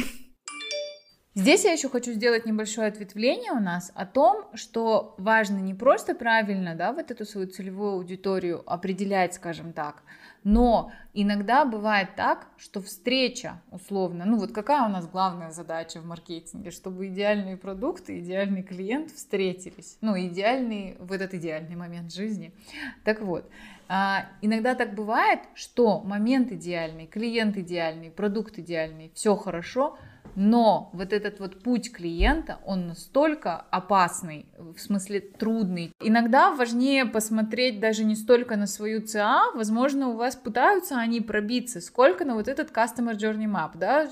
Здесь 1.36 1.66
я 1.66 1.72
еще 1.72 1.90
хочу 1.90 2.12
сделать 2.12 2.46
небольшое 2.46 2.88
ответвление 2.88 3.54
у 3.54 3.60
нас 3.60 3.92
о 3.96 4.06
том, 4.06 4.46
что 4.54 5.16
важно 5.18 5.58
не 5.58 5.74
просто 5.74 6.14
правильно, 6.14 6.76
да, 6.76 6.94
вот 6.94 7.10
эту 7.10 7.26
свою 7.26 7.48
целевую 7.48 7.94
аудиторию 7.94 8.62
определять, 8.68 9.34
скажем 9.34 9.74
так, 9.74 10.04
но 10.44 10.92
иногда 11.16 11.66
бывает 11.66 12.10
так, 12.16 12.50
что 12.56 12.84
встреча, 12.84 13.60
условно, 13.72 14.26
ну 14.26 14.38
вот 14.38 14.52
какая 14.52 14.86
у 14.86 14.92
нас 14.92 15.08
главная 15.08 15.50
задача 15.50 16.02
в 16.02 16.06
маркетинге, 16.06 16.70
чтобы 16.70 17.08
идеальные 17.08 17.58
продукты, 17.58 18.20
идеальный 18.20 18.62
клиент 18.62 19.10
встретились, 19.10 19.98
ну 20.02 20.16
идеальный 20.16 20.98
в 21.00 21.12
этот 21.12 21.34
идеальный 21.34 21.76
момент 21.76 22.14
жизни. 22.14 22.54
Так 23.04 23.22
вот, 23.22 23.50
а, 23.88 24.28
иногда 24.44 24.76
так 24.76 24.94
бывает, 24.94 25.40
что 25.56 26.00
момент 26.02 26.52
идеальный, 26.52 27.08
клиент 27.08 27.58
идеальный, 27.58 28.12
продукт 28.12 28.60
идеальный, 28.60 29.12
все 29.16 29.36
хорошо, 29.36 29.98
но 30.36 30.90
вот 30.94 31.14
этот 31.14 31.40
вот 31.40 31.62
путь 31.62 31.92
клиента, 31.92 32.60
он 32.66 32.88
настолько 32.88 33.58
опасный, 33.72 34.46
в 34.58 34.78
смысле 34.80 35.20
трудный. 35.20 35.92
Иногда 36.02 36.52
важнее 36.52 37.06
посмотреть 37.06 37.80
даже 37.80 38.04
не 38.04 38.16
столько 38.16 38.56
на 38.56 38.68
свою 38.68 39.02
ЦА, 39.02 39.52
возможно, 39.54 40.10
у 40.10 40.16
вас 40.16 40.36
пытаются 40.36 40.98
они 40.98 41.22
пробиться, 41.22 41.82
сколько 41.82 42.26
на 42.26 42.36
вот 42.36 42.48
этот 42.48 42.72
Customer 42.72 43.16
Journey 43.16 43.46
Map, 43.46 43.72
да, 43.76 44.10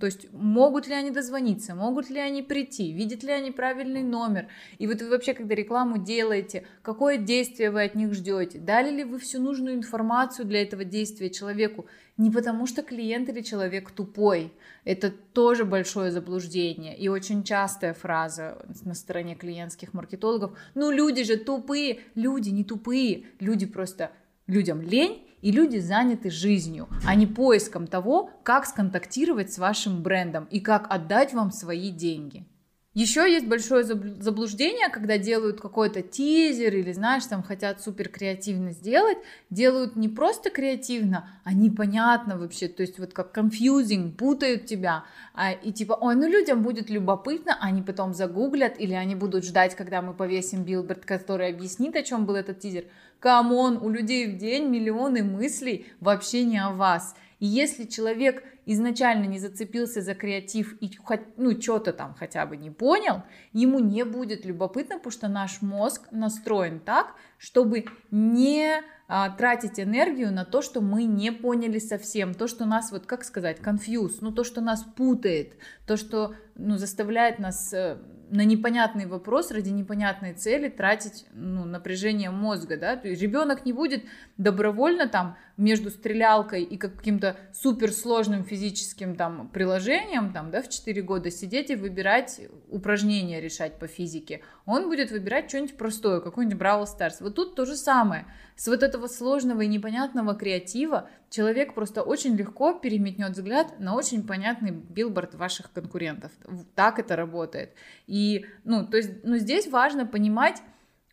то 0.00 0.06
есть 0.06 0.32
могут 0.32 0.86
ли 0.86 0.94
они 0.94 1.10
дозвониться, 1.10 1.74
могут 1.74 2.10
ли 2.10 2.20
они 2.20 2.42
прийти, 2.42 2.92
видят 2.92 3.22
ли 3.22 3.32
они 3.32 3.50
правильный 3.50 4.02
номер, 4.02 4.48
и 4.78 4.86
вот 4.86 5.02
вы 5.02 5.10
вообще, 5.10 5.34
когда 5.34 5.54
рекламу 5.54 5.98
делаете, 5.98 6.66
какое 6.82 7.16
действие 7.16 7.70
вы 7.70 7.84
от 7.84 7.94
них 7.94 8.12
ждете, 8.14 8.58
дали 8.58 8.90
ли 8.90 9.04
вы 9.04 9.18
всю 9.18 9.40
нужную 9.40 9.76
информацию 9.76 10.46
для 10.46 10.62
этого 10.62 10.84
действия 10.84 11.30
человеку, 11.30 11.86
не 12.16 12.30
потому 12.30 12.66
что 12.66 12.82
клиент 12.82 13.28
или 13.28 13.40
человек 13.40 13.90
тупой. 13.90 14.52
Это 14.84 15.10
тоже 15.10 15.64
большое 15.64 16.10
заблуждение 16.10 16.96
и 16.96 17.08
очень 17.08 17.42
частая 17.42 17.92
фраза 17.94 18.64
на 18.84 18.94
стороне 18.94 19.34
клиентских 19.34 19.94
маркетологов. 19.94 20.56
Ну, 20.74 20.90
люди 20.90 21.24
же 21.24 21.36
тупые. 21.36 22.00
Люди 22.14 22.50
не 22.50 22.64
тупые. 22.64 23.24
Люди 23.40 23.66
просто... 23.66 24.10
Людям 24.46 24.82
лень, 24.82 25.26
и 25.40 25.50
люди 25.50 25.78
заняты 25.78 26.30
жизнью, 26.30 26.88
а 27.06 27.14
не 27.14 27.26
поиском 27.26 27.86
того, 27.86 28.30
как 28.42 28.66
сконтактировать 28.66 29.50
с 29.52 29.58
вашим 29.58 30.02
брендом 30.02 30.46
и 30.50 30.60
как 30.60 30.86
отдать 30.90 31.32
вам 31.32 31.50
свои 31.50 31.90
деньги. 31.90 32.46
Еще 32.94 33.28
есть 33.28 33.46
большое 33.48 33.82
заблуждение, 33.82 34.88
когда 34.88 35.18
делают 35.18 35.60
какой-то 35.60 36.00
тизер 36.00 36.76
или, 36.76 36.92
знаешь, 36.92 37.24
там 37.24 37.42
хотят 37.42 37.82
супер 37.82 38.08
креативно 38.08 38.70
сделать, 38.70 39.18
делают 39.50 39.96
не 39.96 40.08
просто 40.08 40.48
креативно, 40.50 41.28
а 41.42 41.54
непонятно 41.54 42.38
вообще, 42.38 42.68
то 42.68 42.82
есть 42.82 43.00
вот 43.00 43.12
как 43.12 43.36
confusing, 43.36 44.12
путают 44.12 44.66
тебя, 44.66 45.02
а, 45.34 45.50
и 45.50 45.72
типа, 45.72 45.98
ой, 46.00 46.14
ну 46.14 46.28
людям 46.28 46.62
будет 46.62 46.88
любопытно, 46.88 47.58
они 47.60 47.82
потом 47.82 48.14
загуглят, 48.14 48.78
или 48.78 48.92
они 48.92 49.16
будут 49.16 49.44
ждать, 49.44 49.74
когда 49.74 50.00
мы 50.00 50.14
повесим 50.14 50.62
билборд, 50.62 51.04
который 51.04 51.48
объяснит, 51.48 51.96
о 51.96 52.02
чем 52.04 52.26
был 52.26 52.36
этот 52.36 52.60
тизер. 52.60 52.84
Come 53.18 53.52
on, 53.52 53.78
у 53.78 53.88
людей 53.88 54.28
в 54.28 54.36
день 54.36 54.68
миллионы 54.68 55.24
мыслей 55.24 55.86
вообще 55.98 56.44
не 56.44 56.58
о 56.58 56.70
вас. 56.70 57.16
И 57.38 57.46
если 57.46 57.84
человек 57.84 58.42
изначально 58.66 59.24
не 59.24 59.38
зацепился 59.38 60.00
за 60.02 60.14
креатив 60.14 60.76
и 60.80 60.90
ну, 61.36 61.60
что-то 61.60 61.92
там 61.92 62.14
хотя 62.14 62.46
бы 62.46 62.56
не 62.56 62.70
понял, 62.70 63.22
ему 63.52 63.78
не 63.78 64.04
будет 64.04 64.44
любопытно, 64.44 64.96
потому 64.96 65.12
что 65.12 65.28
наш 65.28 65.62
мозг 65.62 66.02
настроен 66.10 66.80
так, 66.80 67.14
чтобы 67.38 67.86
не 68.10 68.82
а, 69.16 69.30
тратить 69.30 69.78
энергию 69.78 70.32
на 70.32 70.44
то, 70.44 70.60
что 70.60 70.80
мы 70.80 71.04
не 71.04 71.30
поняли 71.30 71.78
совсем, 71.78 72.34
то, 72.34 72.48
что 72.48 72.64
нас, 72.64 72.90
вот 72.90 73.06
как 73.06 73.22
сказать, 73.22 73.60
confuse, 73.60 74.16
ну 74.20 74.32
то, 74.32 74.42
что 74.42 74.60
нас 74.60 74.82
путает, 74.82 75.52
то, 75.86 75.96
что 75.96 76.34
ну, 76.56 76.78
заставляет 76.78 77.38
нас 77.38 77.72
э, 77.72 77.96
на 78.30 78.44
непонятный 78.44 79.06
вопрос 79.06 79.52
ради 79.52 79.68
непонятной 79.68 80.34
цели 80.34 80.68
тратить 80.68 81.26
ну, 81.32 81.64
напряжение 81.64 82.30
мозга, 82.30 82.76
да, 82.76 82.96
то 82.96 83.08
есть 83.08 83.22
ребенок 83.22 83.64
не 83.64 83.72
будет 83.72 84.02
добровольно 84.36 85.08
там 85.08 85.36
между 85.56 85.90
стрелялкой 85.90 86.64
и 86.64 86.76
каким-то 86.76 87.36
суперсложным 87.52 88.44
физическим 88.44 89.14
там 89.14 89.48
приложением 89.50 90.32
там, 90.32 90.50
да, 90.50 90.62
в 90.62 90.68
4 90.68 91.02
года 91.02 91.30
сидеть 91.30 91.70
и 91.70 91.76
выбирать 91.76 92.40
упражнения 92.68 93.40
решать 93.40 93.78
по 93.78 93.86
физике, 93.86 94.42
он 94.66 94.88
будет 94.88 95.10
выбирать 95.12 95.48
что-нибудь 95.48 95.76
простое, 95.76 96.20
какой-нибудь 96.20 96.58
Бравл 96.58 96.86
Старс. 96.86 97.20
Вот 97.20 97.36
тут 97.36 97.54
то 97.54 97.64
же 97.66 97.76
самое. 97.76 98.26
С 98.56 98.66
вот 98.68 98.82
этого 98.82 99.03
сложного 99.06 99.62
и 99.62 99.66
непонятного 99.66 100.34
креатива 100.34 101.08
человек 101.30 101.74
просто 101.74 102.02
очень 102.02 102.36
легко 102.36 102.74
переметнет 102.74 103.32
взгляд 103.32 103.78
на 103.80 103.94
очень 103.94 104.26
понятный 104.26 104.70
билборд 104.70 105.34
ваших 105.34 105.72
конкурентов. 105.72 106.32
Так 106.74 106.98
это 106.98 107.16
работает. 107.16 107.72
И, 108.06 108.46
ну, 108.64 108.86
то 108.86 108.96
есть, 108.96 109.10
ну, 109.24 109.36
здесь 109.38 109.66
важно 109.66 110.06
понимать, 110.06 110.62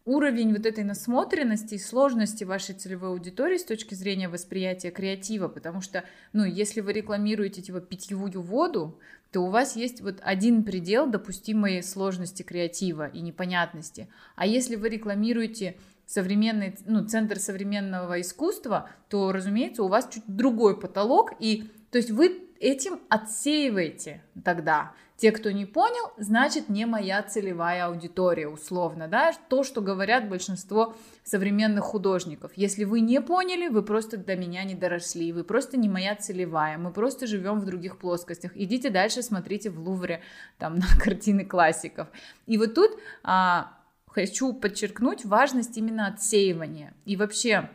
уровень 0.05 0.51
вот 0.53 0.65
этой 0.65 0.83
насмотренности 0.83 1.75
и 1.75 1.79
сложности 1.79 2.43
вашей 2.43 2.73
целевой 2.75 3.09
аудитории 3.09 3.57
с 3.57 3.63
точки 3.63 3.93
зрения 3.93 4.29
восприятия 4.29 4.89
креатива, 4.89 5.47
потому 5.47 5.81
что, 5.81 6.03
ну, 6.33 6.43
если 6.43 6.81
вы 6.81 6.93
рекламируете, 6.93 7.61
типа, 7.61 7.81
питьевую 7.81 8.41
воду, 8.41 8.99
то 9.31 9.41
у 9.41 9.49
вас 9.49 9.75
есть 9.75 10.01
вот 10.01 10.19
один 10.21 10.63
предел 10.63 11.07
допустимой 11.07 11.81
сложности 11.83 12.43
креатива 12.43 13.07
и 13.07 13.21
непонятности. 13.21 14.09
А 14.35 14.45
если 14.45 14.75
вы 14.75 14.89
рекламируете 14.89 15.77
современный, 16.11 16.75
ну, 16.85 17.05
центр 17.05 17.39
современного 17.39 18.19
искусства, 18.19 18.89
то, 19.09 19.31
разумеется, 19.31 19.83
у 19.83 19.87
вас 19.87 20.09
чуть 20.11 20.23
другой 20.27 20.77
потолок, 20.77 21.31
и, 21.39 21.71
то 21.89 21.97
есть 21.97 22.11
вы 22.11 22.49
этим 22.59 22.99
отсеиваете 23.09 24.21
тогда. 24.43 24.91
Те, 25.15 25.31
кто 25.31 25.51
не 25.51 25.65
понял, 25.65 26.11
значит 26.17 26.67
не 26.67 26.85
моя 26.87 27.21
целевая 27.21 27.85
аудитория, 27.85 28.47
условно, 28.47 29.07
да, 29.07 29.31
то, 29.49 29.63
что 29.63 29.79
говорят 29.79 30.27
большинство 30.27 30.95
современных 31.23 31.85
художников. 31.85 32.51
Если 32.55 32.85
вы 32.85 33.01
не 33.01 33.21
поняли, 33.21 33.67
вы 33.67 33.83
просто 33.83 34.17
до 34.17 34.35
меня 34.35 34.63
не 34.63 34.73
доросли, 34.73 35.31
вы 35.31 35.43
просто 35.43 35.77
не 35.77 35.89
моя 35.89 36.15
целевая, 36.15 36.77
мы 36.79 36.91
просто 36.91 37.27
живем 37.27 37.59
в 37.59 37.65
других 37.65 37.99
плоскостях. 37.99 38.51
Идите 38.55 38.89
дальше, 38.89 39.21
смотрите 39.21 39.69
в 39.69 39.79
Лувре, 39.79 40.21
там, 40.57 40.75
на 40.79 40.87
картины 40.99 41.45
классиков. 41.45 42.07
И 42.47 42.57
вот 42.57 42.73
тут 42.73 42.99
а, 43.23 43.77
хочу 44.11 44.53
подчеркнуть 44.53 45.25
важность 45.25 45.77
именно 45.77 46.07
отсеивания. 46.07 46.93
И 47.05 47.15
вообще, 47.15 47.69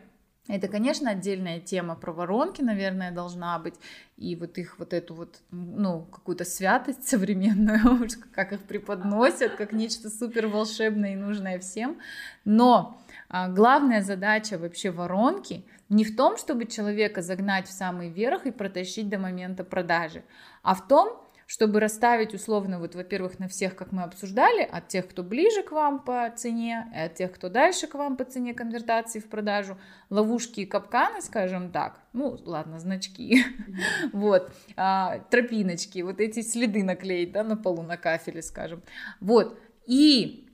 это, 0.48 0.68
конечно, 0.68 1.10
отдельная 1.10 1.60
тема 1.60 1.96
про 1.96 2.12
воронки, 2.12 2.62
наверное, 2.62 3.10
должна 3.10 3.58
быть, 3.58 3.74
и 4.16 4.36
вот 4.36 4.58
их 4.58 4.78
вот 4.78 4.92
эту 4.92 5.14
вот, 5.14 5.40
ну, 5.50 6.02
какую-то 6.02 6.44
святость 6.44 7.08
современную, 7.08 8.08
как 8.34 8.52
их 8.52 8.62
преподносят, 8.62 9.54
как 9.56 9.72
нечто 9.72 10.10
супер 10.10 10.46
волшебное 10.46 11.14
и 11.14 11.16
нужное 11.16 11.58
всем. 11.58 11.98
Но 12.44 13.00
а, 13.28 13.48
главная 13.48 14.02
задача 14.02 14.58
вообще 14.58 14.90
воронки 14.90 15.64
не 15.88 16.04
в 16.04 16.16
том, 16.16 16.36
чтобы 16.36 16.66
человека 16.66 17.22
загнать 17.22 17.66
в 17.66 17.72
самый 17.72 18.10
верх 18.10 18.46
и 18.46 18.50
протащить 18.50 19.08
до 19.08 19.18
момента 19.18 19.64
продажи, 19.64 20.22
а 20.62 20.74
в 20.74 20.86
том, 20.86 21.25
чтобы 21.46 21.78
расставить 21.78 22.34
условно, 22.34 22.80
вот, 22.80 22.94
во-первых, 22.94 23.38
на 23.38 23.48
всех, 23.48 23.76
как 23.76 23.92
мы 23.92 24.02
обсуждали, 24.02 24.62
от 24.62 24.88
тех, 24.88 25.08
кто 25.08 25.22
ближе 25.22 25.62
к 25.62 25.70
вам 25.70 26.00
по 26.00 26.28
цене, 26.36 26.90
и 26.94 26.98
от 26.98 27.14
тех, 27.14 27.32
кто 27.32 27.48
дальше 27.48 27.86
к 27.86 27.94
вам 27.94 28.16
по 28.16 28.24
цене 28.24 28.52
конвертации 28.52 29.20
в 29.20 29.28
продажу, 29.28 29.78
ловушки 30.10 30.60
и 30.60 30.66
капканы, 30.66 31.22
скажем 31.22 31.70
так, 31.70 32.00
ну, 32.12 32.36
ладно, 32.44 32.80
значки, 32.80 33.44
вот, 34.12 34.50
а, 34.76 35.20
тропиночки, 35.30 36.00
вот 36.00 36.20
эти 36.20 36.42
следы 36.42 36.82
наклеить, 36.82 37.32
да, 37.32 37.44
на 37.44 37.56
полу, 37.56 37.82
на 37.82 37.96
кафеле, 37.96 38.42
скажем, 38.42 38.82
вот, 39.20 39.58
и 39.86 40.48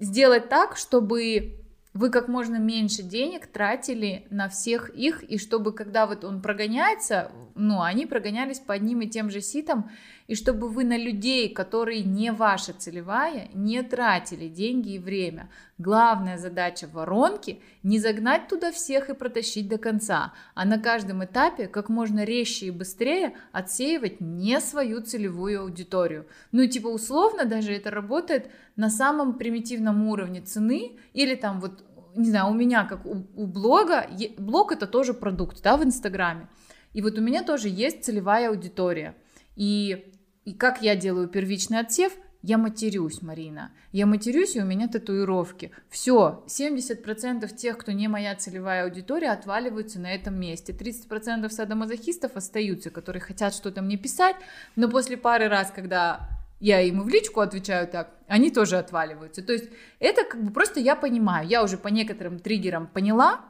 сделать 0.00 0.48
так, 0.48 0.76
чтобы 0.76 1.63
вы 1.94 2.10
как 2.10 2.26
можно 2.26 2.56
меньше 2.56 3.04
денег 3.04 3.46
тратили 3.46 4.26
на 4.30 4.48
всех 4.48 4.90
их, 4.90 5.22
и 5.22 5.38
чтобы 5.38 5.72
когда 5.72 6.06
вот 6.06 6.24
он 6.24 6.42
прогоняется, 6.42 7.30
ну, 7.54 7.82
они 7.82 8.04
прогонялись 8.04 8.58
по 8.58 8.74
одним 8.74 9.00
и 9.02 9.06
тем 9.06 9.30
же 9.30 9.40
ситам, 9.40 9.90
и 10.26 10.34
чтобы 10.34 10.68
вы 10.68 10.84
на 10.84 10.96
людей, 10.96 11.52
которые 11.52 12.02
не 12.02 12.32
ваша 12.32 12.72
целевая, 12.72 13.48
не 13.52 13.82
тратили 13.82 14.48
деньги 14.48 14.94
и 14.94 14.98
время. 14.98 15.50
Главная 15.76 16.38
задача 16.38 16.88
воронки– 16.90 17.60
не 17.82 17.98
загнать 17.98 18.48
туда 18.48 18.72
всех 18.72 19.10
и 19.10 19.14
протащить 19.14 19.68
до 19.68 19.76
конца, 19.76 20.32
а 20.54 20.64
на 20.64 20.78
каждом 20.78 21.24
этапе 21.24 21.66
как 21.66 21.88
можно 21.88 22.24
резче 22.24 22.66
и 22.66 22.70
быстрее 22.70 23.34
отсеивать 23.52 24.20
не 24.20 24.60
свою 24.60 25.02
целевую 25.02 25.60
аудиторию. 25.60 26.26
Ну, 26.52 26.66
типа 26.66 26.88
условно 26.88 27.44
даже 27.44 27.72
это 27.72 27.90
работает 27.90 28.50
на 28.76 28.88
самом 28.88 29.34
примитивном 29.34 30.08
уровне 30.08 30.40
цены 30.40 30.98
или 31.12 31.34
там 31.34 31.60
вот 31.60 31.84
не 32.16 32.30
знаю, 32.30 32.50
у 32.50 32.54
меня 32.54 32.84
как 32.84 33.04
у, 33.06 33.26
у 33.34 33.46
блога, 33.46 34.06
блог 34.38 34.72
это 34.72 34.86
тоже 34.86 35.14
продукт, 35.14 35.60
да, 35.62 35.76
в 35.76 35.84
Инстаграме. 35.84 36.48
И 36.92 37.02
вот 37.02 37.18
у 37.18 37.20
меня 37.20 37.42
тоже 37.42 37.68
есть 37.68 38.04
целевая 38.04 38.50
аудитория. 38.50 39.16
И, 39.56 40.12
и 40.44 40.52
как 40.54 40.82
я 40.82 40.96
делаю 40.96 41.28
первичный 41.28 41.80
отсев? 41.80 42.12
Я 42.42 42.58
матерюсь, 42.58 43.22
Марина. 43.22 43.72
Я 43.90 44.04
матерюсь, 44.04 44.54
и 44.54 44.60
у 44.60 44.66
меня 44.66 44.86
татуировки. 44.86 45.70
Все, 45.88 46.44
70% 46.46 47.48
тех, 47.56 47.78
кто 47.78 47.92
не 47.92 48.06
моя 48.06 48.34
целевая 48.34 48.84
аудитория, 48.84 49.30
отваливаются 49.30 49.98
на 49.98 50.14
этом 50.14 50.38
месте. 50.38 50.74
30% 50.74 51.48
садомазохистов 51.48 52.36
остаются, 52.36 52.90
которые 52.90 53.22
хотят 53.22 53.54
что-то 53.54 53.80
мне 53.80 53.96
писать, 53.96 54.36
но 54.76 54.90
после 54.90 55.16
пары 55.16 55.48
раз, 55.48 55.72
когда 55.74 56.28
я 56.60 56.80
ему 56.80 57.04
в 57.04 57.08
личку 57.08 57.40
отвечаю 57.40 57.88
так, 57.88 58.14
они 58.28 58.50
тоже 58.50 58.76
отваливаются. 58.76 59.42
То 59.42 59.54
есть 59.54 59.70
это 59.98 60.24
как 60.24 60.44
бы 60.44 60.52
просто 60.52 60.80
я 60.80 60.96
понимаю, 60.96 61.48
я 61.48 61.62
уже 61.62 61.78
по 61.78 61.88
некоторым 61.88 62.38
триггерам 62.38 62.88
поняла, 62.88 63.40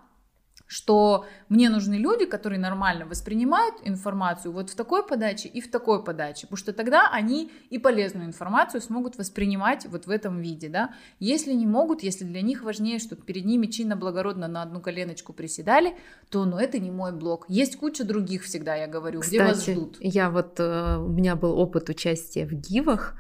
что 0.75 1.25
мне 1.49 1.71
нужны 1.71 1.95
люди, 1.95 2.27
которые 2.27 2.59
нормально 2.59 3.07
воспринимают 3.07 3.77
информацию 3.85 4.51
вот 4.51 4.71
в 4.71 4.75
такой 4.75 5.07
подаче 5.07 5.49
и 5.49 5.61
в 5.61 5.71
такой 5.71 6.03
подаче, 6.03 6.49
потому 6.49 6.57
что 6.57 6.73
тогда 6.73 7.09
они 7.13 7.53
и 7.71 7.79
полезную 7.79 8.27
информацию 8.27 8.81
смогут 8.81 9.17
воспринимать 9.17 9.87
вот 9.87 10.07
в 10.07 10.11
этом 10.11 10.41
виде, 10.41 10.69
да. 10.69 10.91
Если 11.21 11.53
не 11.53 11.65
могут, 11.65 12.03
если 12.03 12.25
для 12.25 12.43
них 12.43 12.65
важнее, 12.65 12.99
чтобы 12.99 13.23
перед 13.23 13.45
ними 13.45 13.67
чинно 13.67 13.95
благородно 13.95 14.49
на 14.49 14.63
одну 14.63 14.81
коленочку 14.81 15.33
приседали, 15.33 15.97
то, 16.29 16.45
ну, 16.45 16.59
это 16.59 16.81
не 16.81 16.91
мой 16.91 17.13
блог. 17.13 17.47
Есть 17.49 17.77
куча 17.77 18.03
других 18.03 18.43
всегда, 18.43 18.75
я 18.75 18.89
говорю, 18.89 19.21
Кстати, 19.21 19.37
где 19.37 19.45
вас 19.45 19.67
ждут. 19.67 19.97
я 20.01 20.29
вот, 20.29 20.59
э, 20.59 20.97
у 20.99 21.09
меня 21.09 21.37
был 21.37 21.57
опыт 21.57 21.89
участия 21.89 22.47
в 22.47 22.53
гивах, 22.53 23.15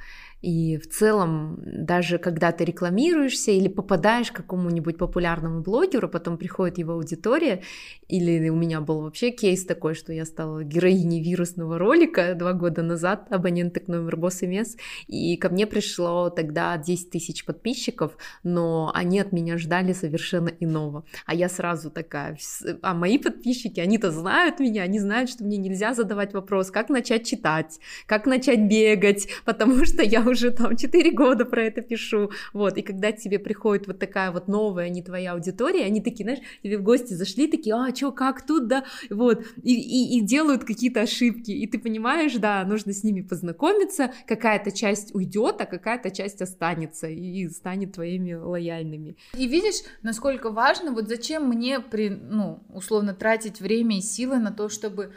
и 0.44 0.76
в 0.76 0.90
целом, 0.90 1.58
даже 1.64 2.18
когда 2.18 2.52
ты 2.52 2.66
рекламируешься 2.66 3.50
или 3.50 3.68
попадаешь 3.68 4.30
к 4.30 4.36
какому-нибудь 4.36 4.98
популярному 4.98 5.62
блогеру, 5.62 6.06
потом 6.06 6.36
приходит 6.36 6.76
его 6.76 6.92
аудитория, 6.92 7.62
или 8.08 8.50
у 8.50 8.54
меня 8.54 8.82
был 8.82 9.00
вообще 9.00 9.30
кейс 9.30 9.64
такой, 9.64 9.94
что 9.94 10.12
я 10.12 10.26
стала 10.26 10.62
героиней 10.62 11.22
вирусного 11.22 11.78
ролика 11.78 12.34
два 12.34 12.52
года 12.52 12.82
назад, 12.82 13.26
абоненты 13.30 13.80
к 13.80 13.88
номер 13.88 14.18
босс 14.18 14.42
МС, 14.42 14.76
и 15.06 15.38
ко 15.38 15.48
мне 15.48 15.66
пришло 15.66 16.28
тогда 16.28 16.76
10 16.76 17.08
тысяч 17.08 17.46
подписчиков, 17.46 18.12
но 18.42 18.92
они 18.94 19.20
от 19.20 19.32
меня 19.32 19.56
ждали 19.56 19.94
совершенно 19.94 20.50
иного. 20.60 21.06
А 21.24 21.34
я 21.34 21.48
сразу 21.48 21.90
такая, 21.90 22.36
а 22.82 22.92
мои 22.92 23.16
подписчики, 23.16 23.80
они-то 23.80 24.10
знают 24.10 24.60
меня, 24.60 24.82
они 24.82 25.00
знают, 25.00 25.30
что 25.30 25.42
мне 25.42 25.56
нельзя 25.56 25.94
задавать 25.94 26.34
вопрос, 26.34 26.70
как 26.70 26.90
начать 26.90 27.26
читать, 27.26 27.80
как 28.04 28.26
начать 28.26 28.60
бегать, 28.68 29.26
потому 29.46 29.86
что 29.86 30.02
я 30.02 30.20
уже 30.20 30.33
уже 30.34 30.50
там 30.50 30.76
4 30.76 31.10
года 31.12 31.44
про 31.44 31.62
это 31.62 31.80
пишу, 31.80 32.30
вот, 32.52 32.76
и 32.76 32.82
когда 32.82 33.12
тебе 33.12 33.38
приходит 33.38 33.86
вот 33.86 33.98
такая 33.98 34.30
вот 34.30 34.48
новая, 34.48 34.88
не 34.88 35.02
твоя 35.02 35.32
аудитория, 35.32 35.84
они 35.86 36.00
такие, 36.00 36.24
знаешь, 36.24 36.40
тебе 36.62 36.78
в 36.78 36.82
гости 36.82 37.14
зашли, 37.14 37.46
такие, 37.46 37.74
а, 37.74 37.90
чё, 37.92 38.12
как 38.12 38.46
тут, 38.46 38.66
да, 38.66 38.84
вот, 39.10 39.44
и, 39.62 39.74
и, 39.74 40.18
и 40.18 40.20
делают 40.20 40.64
какие-то 40.64 41.00
ошибки, 41.00 41.50
и 41.50 41.66
ты 41.66 41.78
понимаешь, 41.78 42.34
да, 42.34 42.64
нужно 42.64 42.92
с 42.92 43.04
ними 43.04 43.22
познакомиться, 43.22 44.12
какая-то 44.26 44.72
часть 44.72 45.14
уйдет, 45.14 45.56
а 45.60 45.66
какая-то 45.66 46.10
часть 46.10 46.42
останется 46.42 47.08
и 47.08 47.48
станет 47.48 47.92
твоими 47.92 48.34
лояльными. 48.34 49.16
И 49.38 49.46
видишь, 49.46 49.82
насколько 50.02 50.50
важно, 50.50 50.92
вот 50.92 51.08
зачем 51.08 51.48
мне, 51.48 51.80
при, 51.80 52.08
ну, 52.08 52.62
условно, 52.68 53.14
тратить 53.14 53.60
время 53.60 53.98
и 53.98 54.00
силы 54.00 54.38
на 54.38 54.50
то, 54.50 54.68
чтобы 54.68 55.12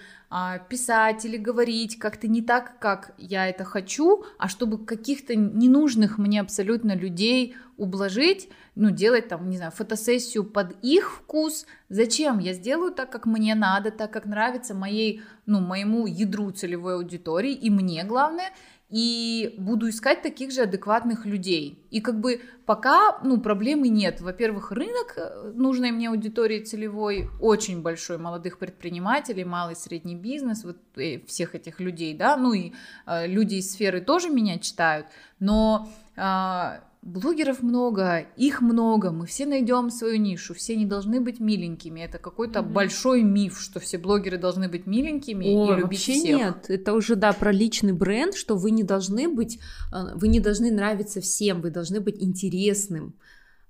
писать 0.69 1.23
или 1.23 1.37
говорить 1.37 1.97
как-то 1.99 2.27
не 2.27 2.41
так, 2.41 2.79
как 2.79 3.13
я 3.17 3.47
это 3.47 3.63
хочу, 3.63 4.25
а 4.37 4.49
чтобы 4.49 4.83
каких-то 4.83 5.35
ненужных 5.35 6.17
мне 6.17 6.41
абсолютно 6.41 6.95
людей 6.95 7.55
ублажить, 7.77 8.49
ну, 8.75 8.89
делать 8.89 9.29
там, 9.29 9.49
не 9.49 9.57
знаю, 9.57 9.71
фотосессию 9.71 10.43
под 10.43 10.75
их 10.83 11.11
вкус. 11.11 11.65
Зачем? 11.89 12.39
Я 12.39 12.53
сделаю 12.53 12.91
так, 12.91 13.09
как 13.09 13.25
мне 13.25 13.55
надо, 13.55 13.91
так, 13.91 14.11
как 14.11 14.25
нравится 14.25 14.73
моей, 14.73 15.21
ну, 15.45 15.61
моему 15.61 16.07
ядру 16.07 16.51
целевой 16.51 16.95
аудитории, 16.95 17.53
и 17.53 17.69
мне 17.69 18.03
главное, 18.03 18.51
и 18.89 19.55
буду 19.57 19.89
искать 19.89 20.21
таких 20.21 20.51
же 20.51 20.61
адекватных 20.61 21.25
людей. 21.25 21.85
И 21.91 21.99
как 21.99 22.21
бы 22.21 22.41
пока, 22.65 23.19
ну, 23.23 23.39
проблемы 23.39 23.89
нет. 23.89 24.21
Во-первых, 24.21 24.71
рынок 24.71 25.13
э, 25.17 25.51
нужной 25.53 25.91
мне 25.91 26.09
аудитории 26.09 26.63
целевой 26.63 27.29
очень 27.41 27.81
большой, 27.81 28.17
молодых 28.17 28.57
предпринимателей, 28.59 29.43
малый 29.43 29.75
средний 29.75 30.15
бизнес, 30.15 30.63
вот 30.63 30.77
э, 30.95 31.19
всех 31.25 31.53
этих 31.53 31.81
людей, 31.81 32.13
да, 32.13 32.37
ну 32.37 32.53
и 32.53 32.71
э, 33.05 33.27
люди 33.27 33.55
из 33.55 33.71
сферы 33.73 33.99
тоже 33.99 34.29
меня 34.29 34.57
читают, 34.57 35.07
но 35.39 35.89
э, 36.15 36.79
Блогеров 37.01 37.61
много, 37.63 38.25
их 38.35 38.61
много, 38.61 39.11
мы 39.11 39.25
все 39.25 39.45
найдем 39.45 39.89
свою 39.89 40.17
нишу, 40.17 40.53
все 40.53 40.75
не 40.75 40.85
должны 40.85 41.21
быть 41.21 41.39
миленькими. 41.39 42.01
Это 42.01 42.17
какой-то 42.17 42.59
mm-hmm. 42.59 42.71
большой 42.71 43.23
миф, 43.23 43.59
что 43.59 43.79
все 43.79 43.97
блогеры 43.97 44.37
должны 44.37 44.67
быть 44.67 44.87
миленькими 44.87 45.45
О, 45.45 45.65
и 45.65 45.69
любить 45.77 45.83
вообще 45.83 46.13
всех. 46.13 46.37
нет, 46.37 46.65
это 46.69 46.93
уже 46.93 47.15
да 47.15 47.33
про 47.33 47.51
личный 47.51 47.93
бренд, 47.93 48.35
что 48.35 48.55
вы 48.55 48.71
не 48.71 48.83
должны 48.83 49.29
быть, 49.29 49.59
э, 49.93 50.15
вы 50.15 50.27
не 50.27 50.39
должны 50.39 50.71
нравиться 50.71 51.21
всем, 51.21 51.61
вы 51.61 51.69
должны 51.69 52.01
быть 52.01 52.21
интересным 52.21 53.15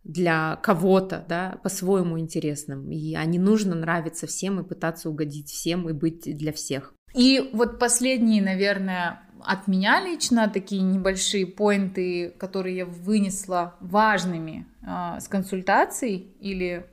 для 0.04 0.56
кого-то, 0.64 1.26
да, 1.28 1.60
по-своему 1.64 2.18
интересным. 2.18 2.90
И 2.92 3.14
а 3.14 3.26
не 3.26 3.40
нужно 3.40 3.76
нравиться 3.76 4.26
всем 4.26 4.60
и 4.60 4.64
пытаться 4.64 5.10
угодить 5.10 5.50
всем 5.50 5.90
и 5.90 5.94
быть 5.94 6.22
для 6.24 6.54
всех. 6.54 6.94
И 7.14 7.50
вот 7.54 7.80
последние, 7.80 8.42
наверное, 8.42 9.27
от 9.48 9.68
меня 9.68 10.02
лично 10.02 10.50
такие 10.50 10.82
небольшие 10.82 11.48
поинты, 11.48 12.34
которые 12.38 12.78
я 12.78 12.86
вынесла 12.86 13.76
важными 13.80 14.68
э, 14.82 15.22
с 15.22 15.30
консультацией 15.30 16.36
или 16.42 16.86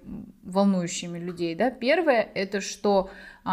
волнующими 0.44 1.18
людей, 1.18 1.56
да, 1.56 1.72
первое 1.72 2.20
это 2.34 2.60
что 2.60 3.10
э, 3.44 3.48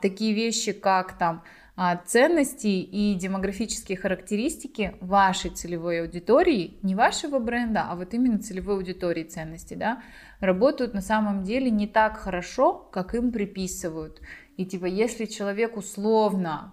такие 0.00 0.34
вещи, 0.34 0.70
как 0.70 1.18
там 1.18 1.42
э, 1.76 1.96
ценности 2.06 2.68
и 2.68 3.14
демографические 3.16 3.98
характеристики 3.98 4.94
вашей 5.00 5.50
целевой 5.50 6.02
аудитории, 6.02 6.78
не 6.82 6.94
вашего 6.94 7.40
бренда, 7.40 7.88
а 7.90 7.96
вот 7.96 8.14
именно 8.14 8.38
целевой 8.38 8.76
аудитории 8.76 9.24
ценности, 9.24 9.74
да, 9.74 10.00
работают 10.38 10.94
на 10.94 11.00
самом 11.00 11.42
деле 11.42 11.72
не 11.72 11.88
так 11.88 12.18
хорошо, 12.18 12.72
как 12.92 13.16
им 13.16 13.32
приписывают. 13.32 14.20
И 14.56 14.64
типа, 14.64 14.86
если 14.86 15.24
человек 15.24 15.76
условно 15.76 16.72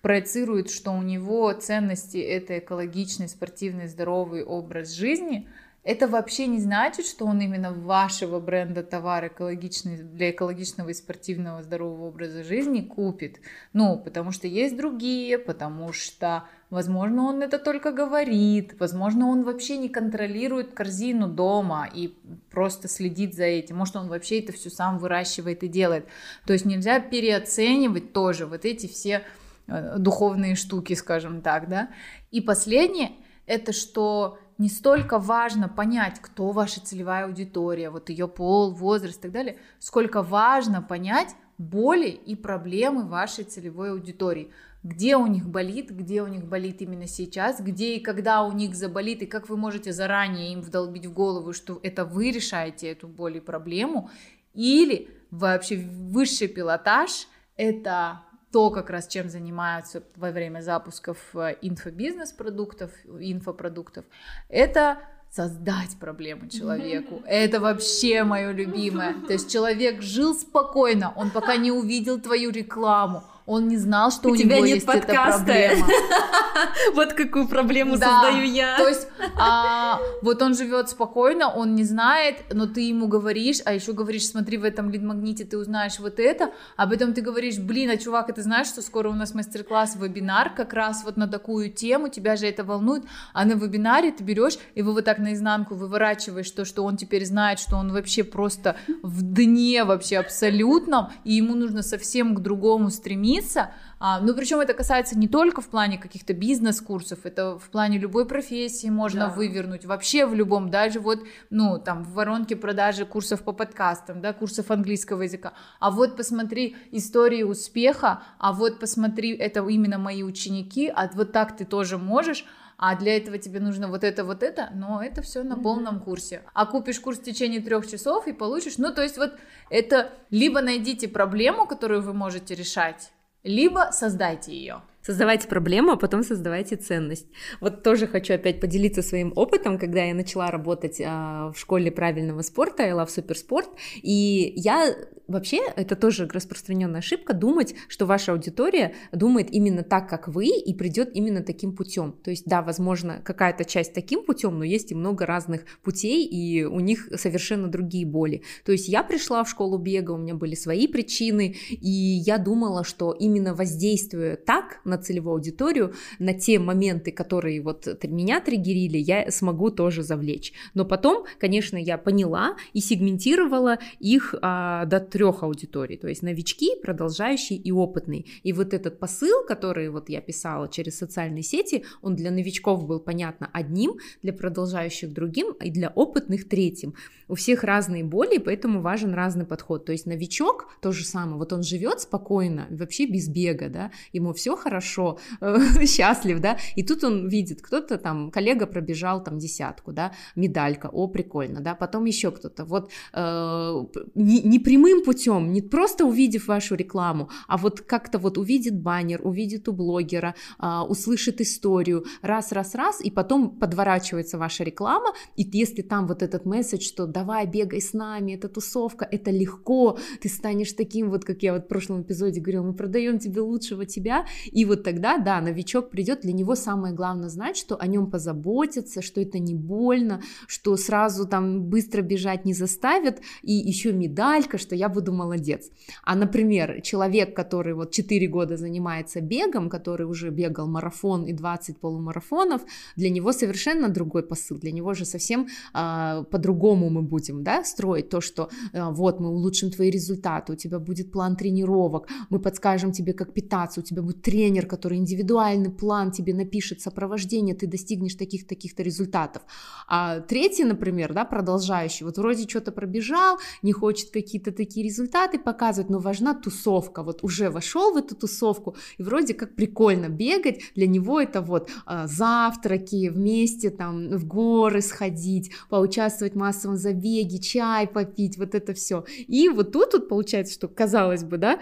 проецирует, 0.00 0.70
что 0.70 0.92
у 0.92 1.02
него 1.02 1.52
ценности 1.52 2.18
это 2.18 2.58
экологичный, 2.58 3.28
спортивный, 3.28 3.88
здоровый 3.88 4.44
образ 4.44 4.92
жизни, 4.92 5.48
это 5.84 6.06
вообще 6.06 6.46
не 6.46 6.60
значит, 6.60 7.06
что 7.06 7.26
он 7.26 7.40
именно 7.40 7.72
вашего 7.72 8.38
бренда 8.38 8.84
товар 8.84 9.26
экологичный 9.26 9.96
для 9.96 10.30
экологичного 10.30 10.90
и 10.90 10.94
спортивного 10.94 11.60
здорового 11.62 12.06
образа 12.06 12.44
жизни 12.44 12.82
купит. 12.82 13.40
Ну, 13.72 13.98
потому 13.98 14.30
что 14.30 14.46
есть 14.46 14.76
другие, 14.76 15.38
потому 15.38 15.92
что, 15.92 16.44
возможно, 16.70 17.24
он 17.24 17.42
это 17.42 17.58
только 17.58 17.90
говорит, 17.90 18.76
возможно, 18.78 19.26
он 19.26 19.42
вообще 19.42 19.76
не 19.76 19.88
контролирует 19.88 20.72
корзину 20.72 21.26
дома 21.26 21.88
и 21.92 22.14
просто 22.52 22.86
следит 22.86 23.34
за 23.34 23.44
этим. 23.44 23.78
Может, 23.78 23.96
он 23.96 24.08
вообще 24.08 24.38
это 24.38 24.52
все 24.52 24.70
сам 24.70 24.98
выращивает 24.98 25.64
и 25.64 25.68
делает. 25.68 26.06
То 26.46 26.52
есть 26.52 26.64
нельзя 26.64 27.00
переоценивать 27.00 28.12
тоже 28.12 28.46
вот 28.46 28.64
эти 28.64 28.86
все 28.86 29.24
э, 29.66 29.98
духовные 29.98 30.54
штуки, 30.54 30.92
скажем 30.92 31.42
так, 31.42 31.68
да. 31.68 31.90
И 32.30 32.40
последнее, 32.40 33.10
это 33.46 33.72
что 33.72 34.38
не 34.62 34.68
столько 34.68 35.18
важно 35.18 35.68
понять, 35.68 36.20
кто 36.20 36.52
ваша 36.52 36.80
целевая 36.80 37.24
аудитория, 37.24 37.90
вот 37.90 38.10
ее 38.10 38.28
пол, 38.28 38.70
возраст 38.70 39.18
и 39.18 39.22
так 39.22 39.32
далее, 39.32 39.58
сколько 39.80 40.22
важно 40.22 40.80
понять 40.80 41.34
боли 41.58 42.10
и 42.10 42.36
проблемы 42.36 43.08
вашей 43.08 43.42
целевой 43.42 43.90
аудитории. 43.90 44.52
Где 44.84 45.16
у 45.16 45.26
них 45.26 45.48
болит, 45.48 45.90
где 45.90 46.22
у 46.22 46.28
них 46.28 46.44
болит 46.44 46.80
именно 46.80 47.08
сейчас, 47.08 47.60
где 47.60 47.96
и 47.96 48.00
когда 48.00 48.44
у 48.44 48.52
них 48.52 48.76
заболит, 48.76 49.22
и 49.22 49.26
как 49.26 49.48
вы 49.48 49.56
можете 49.56 49.92
заранее 49.92 50.52
им 50.52 50.60
вдолбить 50.60 51.06
в 51.06 51.12
голову, 51.12 51.52
что 51.52 51.80
это 51.82 52.04
вы 52.04 52.30
решаете 52.30 52.86
эту 52.92 53.08
боль 53.08 53.38
и 53.38 53.40
проблему, 53.40 54.10
или 54.54 55.08
вообще 55.32 55.76
высший 55.76 56.46
пилотаж— 56.46 57.26
это 57.56 58.22
то, 58.52 58.70
как 58.70 58.90
раз 58.90 59.08
чем 59.08 59.28
занимаются 59.28 60.02
во 60.16 60.30
время 60.30 60.60
запусков 60.60 61.18
э, 61.34 61.56
инфобизнес 61.62 62.32
продуктов, 62.32 62.90
инфопродуктов, 63.18 64.04
это 64.48 64.98
создать 65.30 65.96
проблему 65.98 66.48
человеку. 66.48 67.22
Это 67.26 67.58
вообще 67.58 68.22
мое 68.22 68.52
любимое. 68.52 69.14
То 69.26 69.32
есть 69.32 69.50
человек 69.50 70.02
жил 70.02 70.34
спокойно, 70.34 71.12
он 71.16 71.30
пока 71.30 71.56
не 71.56 71.72
увидел 71.72 72.20
твою 72.20 72.50
рекламу, 72.50 73.24
он 73.46 73.68
не 73.68 73.76
знал, 73.76 74.10
что 74.10 74.28
у, 74.28 74.32
у 74.32 74.36
тебя 74.36 74.56
него 74.56 74.66
нет 74.66 74.74
есть 74.76 74.86
подкаста. 74.86 75.52
эта 75.52 75.78
проблема. 75.78 75.88
Вот 76.94 77.12
какую 77.14 77.48
проблему 77.48 77.96
создаю 77.96 78.44
я. 78.44 78.76
То 78.76 78.88
есть, 78.88 79.08
а, 79.38 79.98
вот 80.22 80.42
он 80.42 80.54
живет 80.54 80.90
спокойно, 80.90 81.48
он 81.48 81.74
не 81.74 81.84
знает, 81.84 82.44
но 82.52 82.66
ты 82.66 82.82
ему 82.82 83.08
говоришь, 83.08 83.60
а 83.64 83.72
еще 83.72 83.92
говоришь, 83.92 84.26
смотри, 84.26 84.58
в 84.58 84.64
этом 84.64 84.90
лид-магните 84.90 85.44
ты 85.44 85.58
узнаешь 85.58 85.98
вот 85.98 86.20
это, 86.20 86.52
а 86.76 86.86
потом 86.86 87.14
ты 87.14 87.20
говоришь, 87.20 87.58
блин, 87.58 87.90
а 87.90 87.96
чувак, 87.96 88.30
а 88.30 88.32
ты 88.32 88.42
знаешь, 88.42 88.68
что 88.68 88.82
скоро 88.82 89.08
у 89.08 89.14
нас 89.14 89.34
мастер-класс, 89.34 89.96
вебинар 89.96 90.54
как 90.54 90.72
раз 90.72 91.04
вот 91.04 91.16
на 91.16 91.26
такую 91.26 91.70
тему, 91.70 92.08
тебя 92.08 92.36
же 92.36 92.46
это 92.46 92.64
волнует, 92.64 93.04
а 93.32 93.44
на 93.44 93.52
вебинаре 93.52 94.12
ты 94.12 94.22
берешь 94.22 94.58
его 94.74 94.92
вот 94.92 95.04
так 95.04 95.18
наизнанку 95.18 95.74
выворачиваешь 95.74 96.50
то, 96.50 96.64
что 96.64 96.84
он 96.84 96.96
теперь 96.96 97.24
знает, 97.24 97.58
что 97.58 97.76
он 97.76 97.92
вообще 97.92 98.24
просто 98.24 98.76
в 99.02 99.22
дне 99.22 99.84
вообще 99.84 100.18
абсолютном, 100.18 101.08
и 101.24 101.34
ему 101.34 101.54
нужно 101.54 101.82
совсем 101.82 102.34
к 102.34 102.40
другому 102.40 102.90
стремиться, 102.90 103.31
стремиться, 103.32 103.70
а, 103.98 104.20
ну 104.20 104.34
причем 104.34 104.60
это 104.60 104.74
касается 104.74 105.18
не 105.18 105.28
только 105.28 105.60
в 105.60 105.68
плане 105.68 105.98
каких-то 105.98 106.34
бизнес-курсов, 106.34 107.20
это 107.24 107.58
в 107.58 107.70
плане 107.70 107.98
любой 107.98 108.26
профессии 108.26 108.88
можно 108.88 109.28
да. 109.28 109.28
вывернуть, 109.28 109.84
вообще 109.84 110.26
в 110.26 110.34
любом, 110.34 110.70
даже 110.70 111.00
вот, 111.00 111.20
ну 111.50 111.78
там 111.78 112.04
в 112.04 112.12
воронке 112.12 112.56
продажи 112.56 113.04
курсов 113.06 113.42
по 113.42 113.52
подкастам, 113.52 114.20
да, 114.20 114.32
курсов 114.32 114.70
английского 114.70 115.22
языка, 115.22 115.52
а 115.80 115.90
вот 115.90 116.16
посмотри 116.16 116.76
истории 116.90 117.42
успеха, 117.42 118.22
а 118.38 118.52
вот 118.52 118.78
посмотри, 118.80 119.34
это 119.36 119.66
именно 119.68 119.98
мои 119.98 120.22
ученики, 120.22 120.92
а 120.94 121.10
вот 121.14 121.32
так 121.32 121.56
ты 121.56 121.64
тоже 121.64 121.98
можешь, 121.98 122.44
а 122.84 122.96
для 122.96 123.16
этого 123.16 123.38
тебе 123.38 123.60
нужно 123.60 123.86
вот 123.86 124.02
это, 124.02 124.24
вот 124.24 124.42
это, 124.42 124.70
но 124.74 125.00
это 125.00 125.22
все 125.22 125.44
на 125.44 125.56
полном 125.56 126.00
курсе. 126.00 126.42
А 126.52 126.66
купишь 126.66 126.98
курс 126.98 127.18
в 127.18 127.22
течение 127.22 127.60
трех 127.60 127.88
часов 127.88 128.26
и 128.26 128.32
получишь, 128.32 128.76
ну, 128.76 128.92
то 128.92 129.02
есть 129.02 129.18
вот 129.18 129.34
это 129.70 130.10
либо 130.30 130.60
найдите 130.60 131.06
проблему, 131.06 131.66
которую 131.66 132.02
вы 132.02 132.12
можете 132.12 132.56
решать, 132.56 133.12
либо 133.44 133.90
создайте 133.92 134.52
ее. 134.52 134.82
Создавайте 135.04 135.48
проблему, 135.48 135.92
а 135.92 135.96
потом 135.96 136.22
создавайте 136.22 136.76
ценность. 136.76 137.26
Вот 137.60 137.82
тоже 137.82 138.06
хочу 138.06 138.34
опять 138.34 138.60
поделиться 138.60 139.02
своим 139.02 139.32
опытом, 139.34 139.76
когда 139.76 140.04
я 140.04 140.14
начала 140.14 140.50
работать 140.52 141.02
а, 141.04 141.50
в 141.50 141.58
школе 141.58 141.90
правильного 141.90 142.42
спорта, 142.42 142.84
I 142.84 142.92
Love 142.92 143.08
Суперспорт, 143.08 143.68
и 144.00 144.52
я 144.54 144.94
вообще, 145.28 145.60
это 145.76 145.96
тоже 145.96 146.28
распространенная 146.32 147.00
ошибка, 147.00 147.34
думать, 147.34 147.74
что 147.88 148.06
ваша 148.06 148.32
аудитория 148.32 148.94
думает 149.12 149.48
именно 149.50 149.82
так, 149.82 150.08
как 150.08 150.28
вы, 150.28 150.46
и 150.46 150.74
придет 150.74 151.10
именно 151.14 151.42
таким 151.42 151.74
путем. 151.74 152.12
То 152.22 152.30
есть, 152.30 152.46
да, 152.46 152.62
возможно, 152.62 153.20
какая-то 153.24 153.64
часть 153.64 153.94
таким 153.94 154.24
путем, 154.24 154.58
но 154.58 154.64
есть 154.64 154.92
и 154.92 154.94
много 154.94 155.26
разных 155.26 155.64
путей, 155.82 156.24
и 156.26 156.64
у 156.64 156.80
них 156.80 157.08
совершенно 157.16 157.68
другие 157.68 158.06
боли. 158.06 158.42
То 158.64 158.72
есть 158.72 158.88
я 158.88 159.02
пришла 159.02 159.44
в 159.44 159.50
школу 159.50 159.78
бега, 159.78 160.12
у 160.12 160.16
меня 160.16 160.34
были 160.34 160.54
свои 160.54 160.86
причины, 160.86 161.56
и 161.70 161.90
я 161.90 162.38
думала, 162.38 162.84
что 162.84 163.12
именно 163.12 163.54
воздействуя 163.54 164.36
так 164.36 164.80
на 164.84 164.98
целевую 164.98 165.34
аудиторию, 165.34 165.94
на 166.18 166.34
те 166.34 166.58
моменты, 166.58 167.12
которые 167.12 167.62
вот 167.62 167.86
меня 168.04 168.40
триггерили, 168.40 168.98
я 168.98 169.30
смогу 169.30 169.70
тоже 169.70 170.02
завлечь. 170.02 170.52
Но 170.74 170.84
потом, 170.84 171.24
конечно, 171.38 171.76
я 171.76 171.98
поняла 171.98 172.56
и 172.72 172.80
сегментировала 172.80 173.78
их 173.98 174.34
а, 174.42 174.84
до 174.86 175.00
трех 175.12 175.42
аудиторий, 175.42 175.98
то 175.98 176.08
есть 176.08 176.22
новички, 176.22 176.70
продолжающие 176.82 177.58
и 177.58 177.70
опытные. 177.70 178.24
И 178.42 178.54
вот 178.54 178.72
этот 178.72 178.98
посыл, 178.98 179.44
который 179.46 179.90
вот 179.90 180.08
я 180.08 180.22
писала 180.22 180.68
через 180.68 180.96
социальные 180.96 181.42
сети, 181.42 181.84
он 182.00 182.16
для 182.16 182.30
новичков 182.30 182.86
был 182.86 182.98
понятно 182.98 183.50
одним, 183.52 183.98
для 184.22 184.32
продолжающих 184.32 185.12
другим 185.12 185.52
и 185.52 185.70
для 185.70 185.90
опытных 185.90 186.48
третьим. 186.48 186.94
У 187.28 187.34
всех 187.34 187.62
разные 187.62 188.04
боли, 188.04 188.38
поэтому 188.38 188.80
важен 188.80 189.12
разный 189.12 189.44
подход. 189.44 189.84
То 189.84 189.92
есть 189.92 190.06
новичок 190.06 190.68
то 190.80 190.92
же 190.92 191.04
самое, 191.04 191.36
вот 191.36 191.52
он 191.52 191.62
живет 191.62 192.00
спокойно, 192.00 192.66
вообще 192.70 193.06
без 193.06 193.28
бега, 193.28 193.68
да, 193.68 193.90
ему 194.14 194.32
все 194.32 194.56
хорошо, 194.56 195.18
счастлив, 195.86 196.40
да, 196.40 196.56
и 196.74 196.82
тут 196.82 197.04
он 197.04 197.28
видит, 197.28 197.60
кто-то 197.60 197.98
там, 197.98 198.30
коллега 198.30 198.66
пробежал 198.66 199.22
там 199.22 199.38
десятку, 199.38 199.92
да, 199.92 200.12
медалька, 200.36 200.88
о, 200.90 201.06
прикольно, 201.08 201.60
да, 201.60 201.74
потом 201.74 202.06
еще 202.06 202.30
кто-то, 202.30 202.64
вот 202.64 202.90
э, 203.12 203.84
не, 204.14 204.40
не 204.42 204.58
прямым 204.58 205.01
путем, 205.02 205.52
не 205.52 205.62
просто 205.62 206.04
увидев 206.04 206.48
вашу 206.48 206.74
рекламу, 206.74 207.28
а 207.48 207.56
вот 207.56 207.80
как-то 207.80 208.18
вот 208.18 208.38
увидит 208.38 208.80
баннер, 208.80 209.20
увидит 209.22 209.68
у 209.68 209.72
блогера, 209.72 210.34
э, 210.58 210.80
услышит 210.88 211.40
историю, 211.40 212.04
раз, 212.22 212.52
раз, 212.52 212.74
раз, 212.74 213.00
и 213.00 213.10
потом 213.10 213.50
подворачивается 213.50 214.38
ваша 214.38 214.64
реклама, 214.64 215.12
и 215.36 215.48
если 215.52 215.82
там 215.82 216.06
вот 216.06 216.22
этот 216.22 216.46
месседж, 216.46 216.82
что 216.82 217.06
давай, 217.06 217.46
бегай 217.46 217.80
с 217.80 217.92
нами, 217.92 218.32
это 218.32 218.48
тусовка, 218.48 219.06
это 219.10 219.30
легко, 219.30 219.98
ты 220.20 220.28
станешь 220.28 220.72
таким 220.72 221.10
вот, 221.10 221.24
как 221.24 221.42
я 221.42 221.52
вот 221.52 221.64
в 221.64 221.68
прошлом 221.68 222.02
эпизоде 222.02 222.40
говорила, 222.40 222.64
мы 222.64 222.74
продаем 222.74 223.18
тебе 223.18 223.40
лучшего 223.40 223.86
тебя, 223.86 224.26
и 224.46 224.64
вот 224.64 224.84
тогда, 224.84 225.18
да, 225.18 225.40
новичок 225.40 225.90
придет, 225.90 226.20
для 226.22 226.32
него 226.32 226.54
самое 226.54 226.94
главное 226.94 227.28
знать, 227.28 227.56
что 227.56 227.76
о 227.76 227.86
нем 227.86 228.10
позаботятся, 228.10 229.02
что 229.02 229.20
это 229.20 229.38
не 229.38 229.54
больно, 229.54 230.22
что 230.46 230.76
сразу 230.76 231.26
там 231.26 231.64
быстро 231.64 232.02
бежать 232.02 232.44
не 232.44 232.54
заставят, 232.54 233.20
и 233.42 233.52
еще 233.52 233.92
медалька, 233.92 234.58
что 234.58 234.74
я 234.74 234.88
буду 234.92 235.12
молодец. 235.12 235.70
А, 236.04 236.14
например, 236.14 236.80
человек, 236.82 237.36
который 237.36 237.74
вот 237.74 237.90
4 237.90 238.28
года 238.28 238.56
занимается 238.56 239.20
бегом, 239.20 239.68
который 239.68 240.06
уже 240.06 240.30
бегал 240.30 240.68
марафон 240.68 241.24
и 241.24 241.32
20 241.32 241.78
полумарафонов, 241.78 242.62
для 242.96 243.10
него 243.10 243.32
совершенно 243.32 243.88
другой 243.88 244.22
посыл, 244.22 244.58
для 244.58 244.72
него 244.72 244.94
же 244.94 245.04
совсем 245.04 245.46
э, 245.74 246.24
по-другому 246.30 246.90
мы 246.90 247.02
будем, 247.02 247.42
да, 247.42 247.64
строить 247.64 248.08
то, 248.08 248.20
что 248.20 248.48
э, 248.72 248.90
вот 248.90 249.20
мы 249.20 249.28
улучшим 249.28 249.70
твои 249.70 249.90
результаты, 249.90 250.52
у 250.52 250.56
тебя 250.56 250.78
будет 250.78 251.12
план 251.12 251.36
тренировок, 251.36 252.08
мы 252.30 252.38
подскажем 252.38 252.92
тебе, 252.92 253.12
как 253.12 253.32
питаться, 253.32 253.80
у 253.80 253.82
тебя 253.82 254.02
будет 254.02 254.22
тренер, 254.22 254.66
который 254.66 254.98
индивидуальный 254.98 255.70
план 255.70 256.10
тебе 256.10 256.34
напишет, 256.34 256.80
сопровождение, 256.80 257.54
ты 257.54 257.66
достигнешь 257.66 258.14
таких-таких-то 258.14 258.82
результатов. 258.82 259.42
А 259.88 260.20
третий, 260.20 260.64
например, 260.64 261.12
да, 261.12 261.24
продолжающий, 261.24 262.04
вот 262.04 262.18
вроде 262.18 262.48
что-то 262.48 262.72
пробежал, 262.72 263.38
не 263.62 263.72
хочет 263.72 264.10
какие-то 264.10 264.52
такие 264.52 264.81
результаты 264.82 265.38
показывать, 265.38 265.90
но 265.90 265.98
важна 265.98 266.34
тусовка, 266.34 267.02
вот 267.02 267.22
уже 267.22 267.50
вошел 267.50 267.92
в 267.92 267.96
эту 267.96 268.14
тусовку, 268.14 268.76
и 268.98 269.02
вроде 269.02 269.34
как 269.34 269.54
прикольно 269.54 270.08
бегать, 270.08 270.60
для 270.74 270.86
него 270.86 271.20
это 271.20 271.40
вот 271.40 271.70
а, 271.86 272.06
завтраки, 272.06 273.08
вместе 273.08 273.70
там 273.70 274.10
в 274.10 274.26
горы 274.26 274.82
сходить, 274.82 275.52
поучаствовать 275.68 276.34
в 276.34 276.38
массовом 276.38 276.76
забеге, 276.76 277.38
чай 277.38 277.86
попить, 277.86 278.38
вот 278.38 278.54
это 278.54 278.74
все. 278.74 279.04
И 279.16 279.48
вот 279.48 279.72
тут 279.72 279.92
вот 279.92 280.08
получается, 280.08 280.54
что 280.54 280.68
казалось 280.68 281.24
бы, 281.24 281.38
да, 281.38 281.60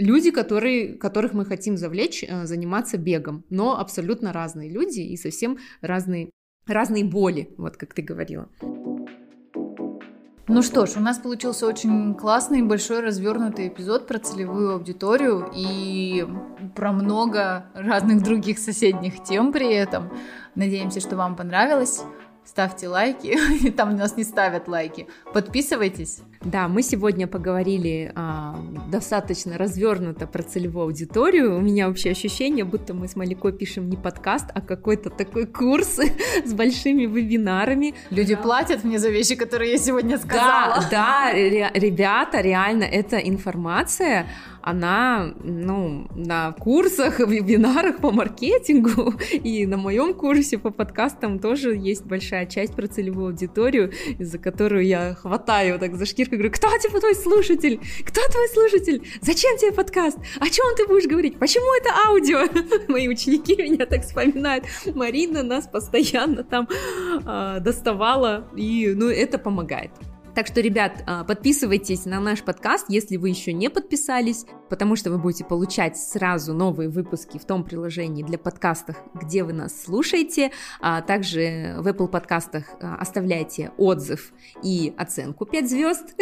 люди, 0.00 0.30
которые, 0.30 0.94
которых 0.94 1.32
мы 1.34 1.44
хотим 1.44 1.76
завлечь 1.76 2.24
э, 2.24 2.46
заниматься 2.46 2.98
бегом, 2.98 3.44
но 3.50 3.78
абсолютно 3.78 4.32
разные 4.32 4.70
люди 4.70 5.00
и 5.00 5.16
совсем 5.16 5.58
разные, 5.80 6.30
разные 6.66 7.04
боли, 7.04 7.50
вот 7.56 7.76
как 7.76 7.94
ты 7.94 8.02
говорила. 8.02 8.48
Ну 10.52 10.62
что 10.62 10.84
ж, 10.84 10.96
у 10.96 11.00
нас 11.00 11.18
получился 11.18 11.64
очень 11.64 12.12
классный, 12.16 12.62
большой, 12.62 13.02
развернутый 13.02 13.68
эпизод 13.68 14.08
про 14.08 14.18
целевую 14.18 14.72
аудиторию 14.72 15.48
и 15.54 16.26
про 16.74 16.90
много 16.90 17.66
разных 17.72 18.24
других 18.24 18.58
соседних 18.58 19.22
тем 19.22 19.52
при 19.52 19.72
этом. 19.72 20.10
Надеемся, 20.56 20.98
что 20.98 21.14
вам 21.14 21.36
понравилось 21.36 22.02
ставьте 22.44 22.88
лайки, 22.88 23.70
там 23.76 23.94
у 23.94 23.96
нас 23.96 24.16
не 24.16 24.24
ставят 24.24 24.68
лайки, 24.68 25.06
подписывайтесь. 25.32 26.20
Да, 26.42 26.68
мы 26.68 26.82
сегодня 26.82 27.26
поговорили 27.26 28.12
а, 28.14 28.58
достаточно 28.90 29.58
развернуто 29.58 30.26
про 30.26 30.42
целевую 30.42 30.84
аудиторию. 30.84 31.56
У 31.58 31.60
меня 31.60 31.86
вообще 31.86 32.10
ощущение, 32.10 32.64
будто 32.64 32.94
мы 32.94 33.08
с 33.08 33.16
Маликой 33.16 33.52
пишем 33.52 33.90
не 33.90 33.96
подкаст, 33.98 34.46
а 34.54 34.62
какой-то 34.62 35.10
такой 35.10 35.46
курс 35.46 36.00
с 36.44 36.52
большими 36.54 37.04
вебинарами. 37.04 37.94
Люди 38.08 38.34
да. 38.34 38.40
платят 38.40 38.84
мне 38.84 38.98
за 38.98 39.10
вещи, 39.10 39.34
которые 39.34 39.72
я 39.72 39.78
сегодня 39.78 40.16
сказала. 40.16 40.82
Да, 40.90 41.30
да, 41.30 41.32
ребята, 41.32 42.40
реально, 42.40 42.84
эта 42.84 43.18
информация, 43.18 44.26
она, 44.62 45.32
ну, 45.42 46.06
на 46.14 46.52
курсах, 46.52 47.20
вебинарах 47.20 47.98
по 47.98 48.10
маркетингу 48.10 49.14
и 49.32 49.66
на 49.66 49.76
моем 49.76 50.14
курсе 50.14 50.58
по 50.58 50.70
подкастам 50.70 51.38
тоже 51.38 51.76
есть 51.76 52.04
большая 52.04 52.46
часть 52.46 52.74
про 52.74 52.86
целевую 52.86 53.28
аудиторию, 53.28 53.92
из-за 54.18 54.38
которую 54.38 54.86
я 54.86 55.14
хватаю 55.14 55.78
так 55.78 55.96
за 55.96 56.06
шкирку 56.06 56.34
говорю, 56.34 56.52
кто 56.52 56.68
типа 56.78 57.00
твой 57.00 57.14
слушатель? 57.14 57.80
Кто 58.04 58.20
твой 58.30 58.48
слушатель? 58.48 59.02
Зачем 59.20 59.56
тебе 59.56 59.72
подкаст? 59.72 60.18
О 60.38 60.48
чем 60.48 60.66
ты 60.76 60.86
будешь 60.86 61.08
говорить? 61.08 61.38
Почему 61.38 61.66
это 61.80 61.90
аудио? 62.06 62.88
Мои 62.88 63.08
ученики 63.08 63.56
меня 63.56 63.86
так 63.86 64.02
вспоминают. 64.02 64.64
Марина 64.94 65.42
нас 65.42 65.66
постоянно 65.66 66.44
там 66.44 66.68
э, 67.26 67.58
доставала, 67.60 68.48
и, 68.56 68.92
ну, 68.96 69.08
это 69.08 69.38
помогает. 69.38 69.90
Так 70.34 70.46
что, 70.46 70.60
ребят, 70.60 71.02
а, 71.06 71.24
подписывайтесь 71.24 72.04
на 72.04 72.20
наш 72.20 72.42
подкаст, 72.42 72.86
если 72.88 73.16
вы 73.16 73.30
еще 73.30 73.52
не 73.52 73.68
подписались, 73.68 74.46
потому 74.70 74.96
что 74.96 75.10
вы 75.10 75.18
будете 75.18 75.44
получать 75.44 75.98
сразу 75.98 76.54
новые 76.54 76.88
выпуски 76.88 77.36
в 77.38 77.44
том 77.44 77.64
приложении 77.64 78.22
для 78.22 78.38
подкастов, 78.38 78.96
где 79.12 79.42
вы 79.42 79.52
нас 79.52 79.82
слушаете. 79.82 80.52
А 80.80 81.02
также 81.02 81.74
в 81.78 81.86
Apple 81.88 82.08
подкастах 82.08 82.64
а, 82.80 82.94
оставляйте 82.94 83.72
отзыв 83.76 84.32
и 84.62 84.94
оценку 84.96 85.44
5 85.44 85.68
звезд. 85.68 86.14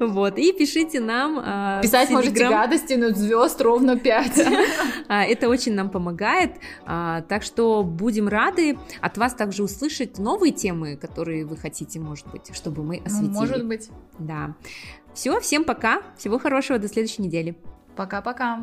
Вот, 0.00 0.38
и 0.38 0.52
пишите 0.52 1.00
нам... 1.00 1.80
Писать 1.82 2.10
можете 2.10 2.48
гадости, 2.48 2.94
но 2.94 3.10
звезд 3.10 3.60
ровно 3.60 3.98
5. 3.98 4.46
Это 5.08 5.48
очень 5.48 5.74
нам 5.74 5.90
помогает, 5.90 6.52
так 6.84 7.42
что 7.42 7.82
будем 7.82 8.28
рады 8.28 8.78
от 9.00 9.18
вас 9.18 9.34
также 9.34 9.62
услышать 9.62 10.18
новые 10.18 10.52
темы, 10.52 10.96
которые 10.96 11.44
вы 11.44 11.56
хотите, 11.56 11.98
может 11.98 12.26
быть, 12.30 12.54
чтобы 12.54 12.84
мы 12.84 12.98
ну, 12.98 13.06
осветили. 13.06 13.34
Может 13.34 13.66
быть. 13.66 13.90
Да. 14.18 14.54
Все, 15.18 15.40
всем 15.40 15.64
пока. 15.64 16.02
Всего 16.16 16.38
хорошего, 16.38 16.78
до 16.78 16.86
следующей 16.86 17.22
недели. 17.22 17.56
Пока-пока. 17.96 18.60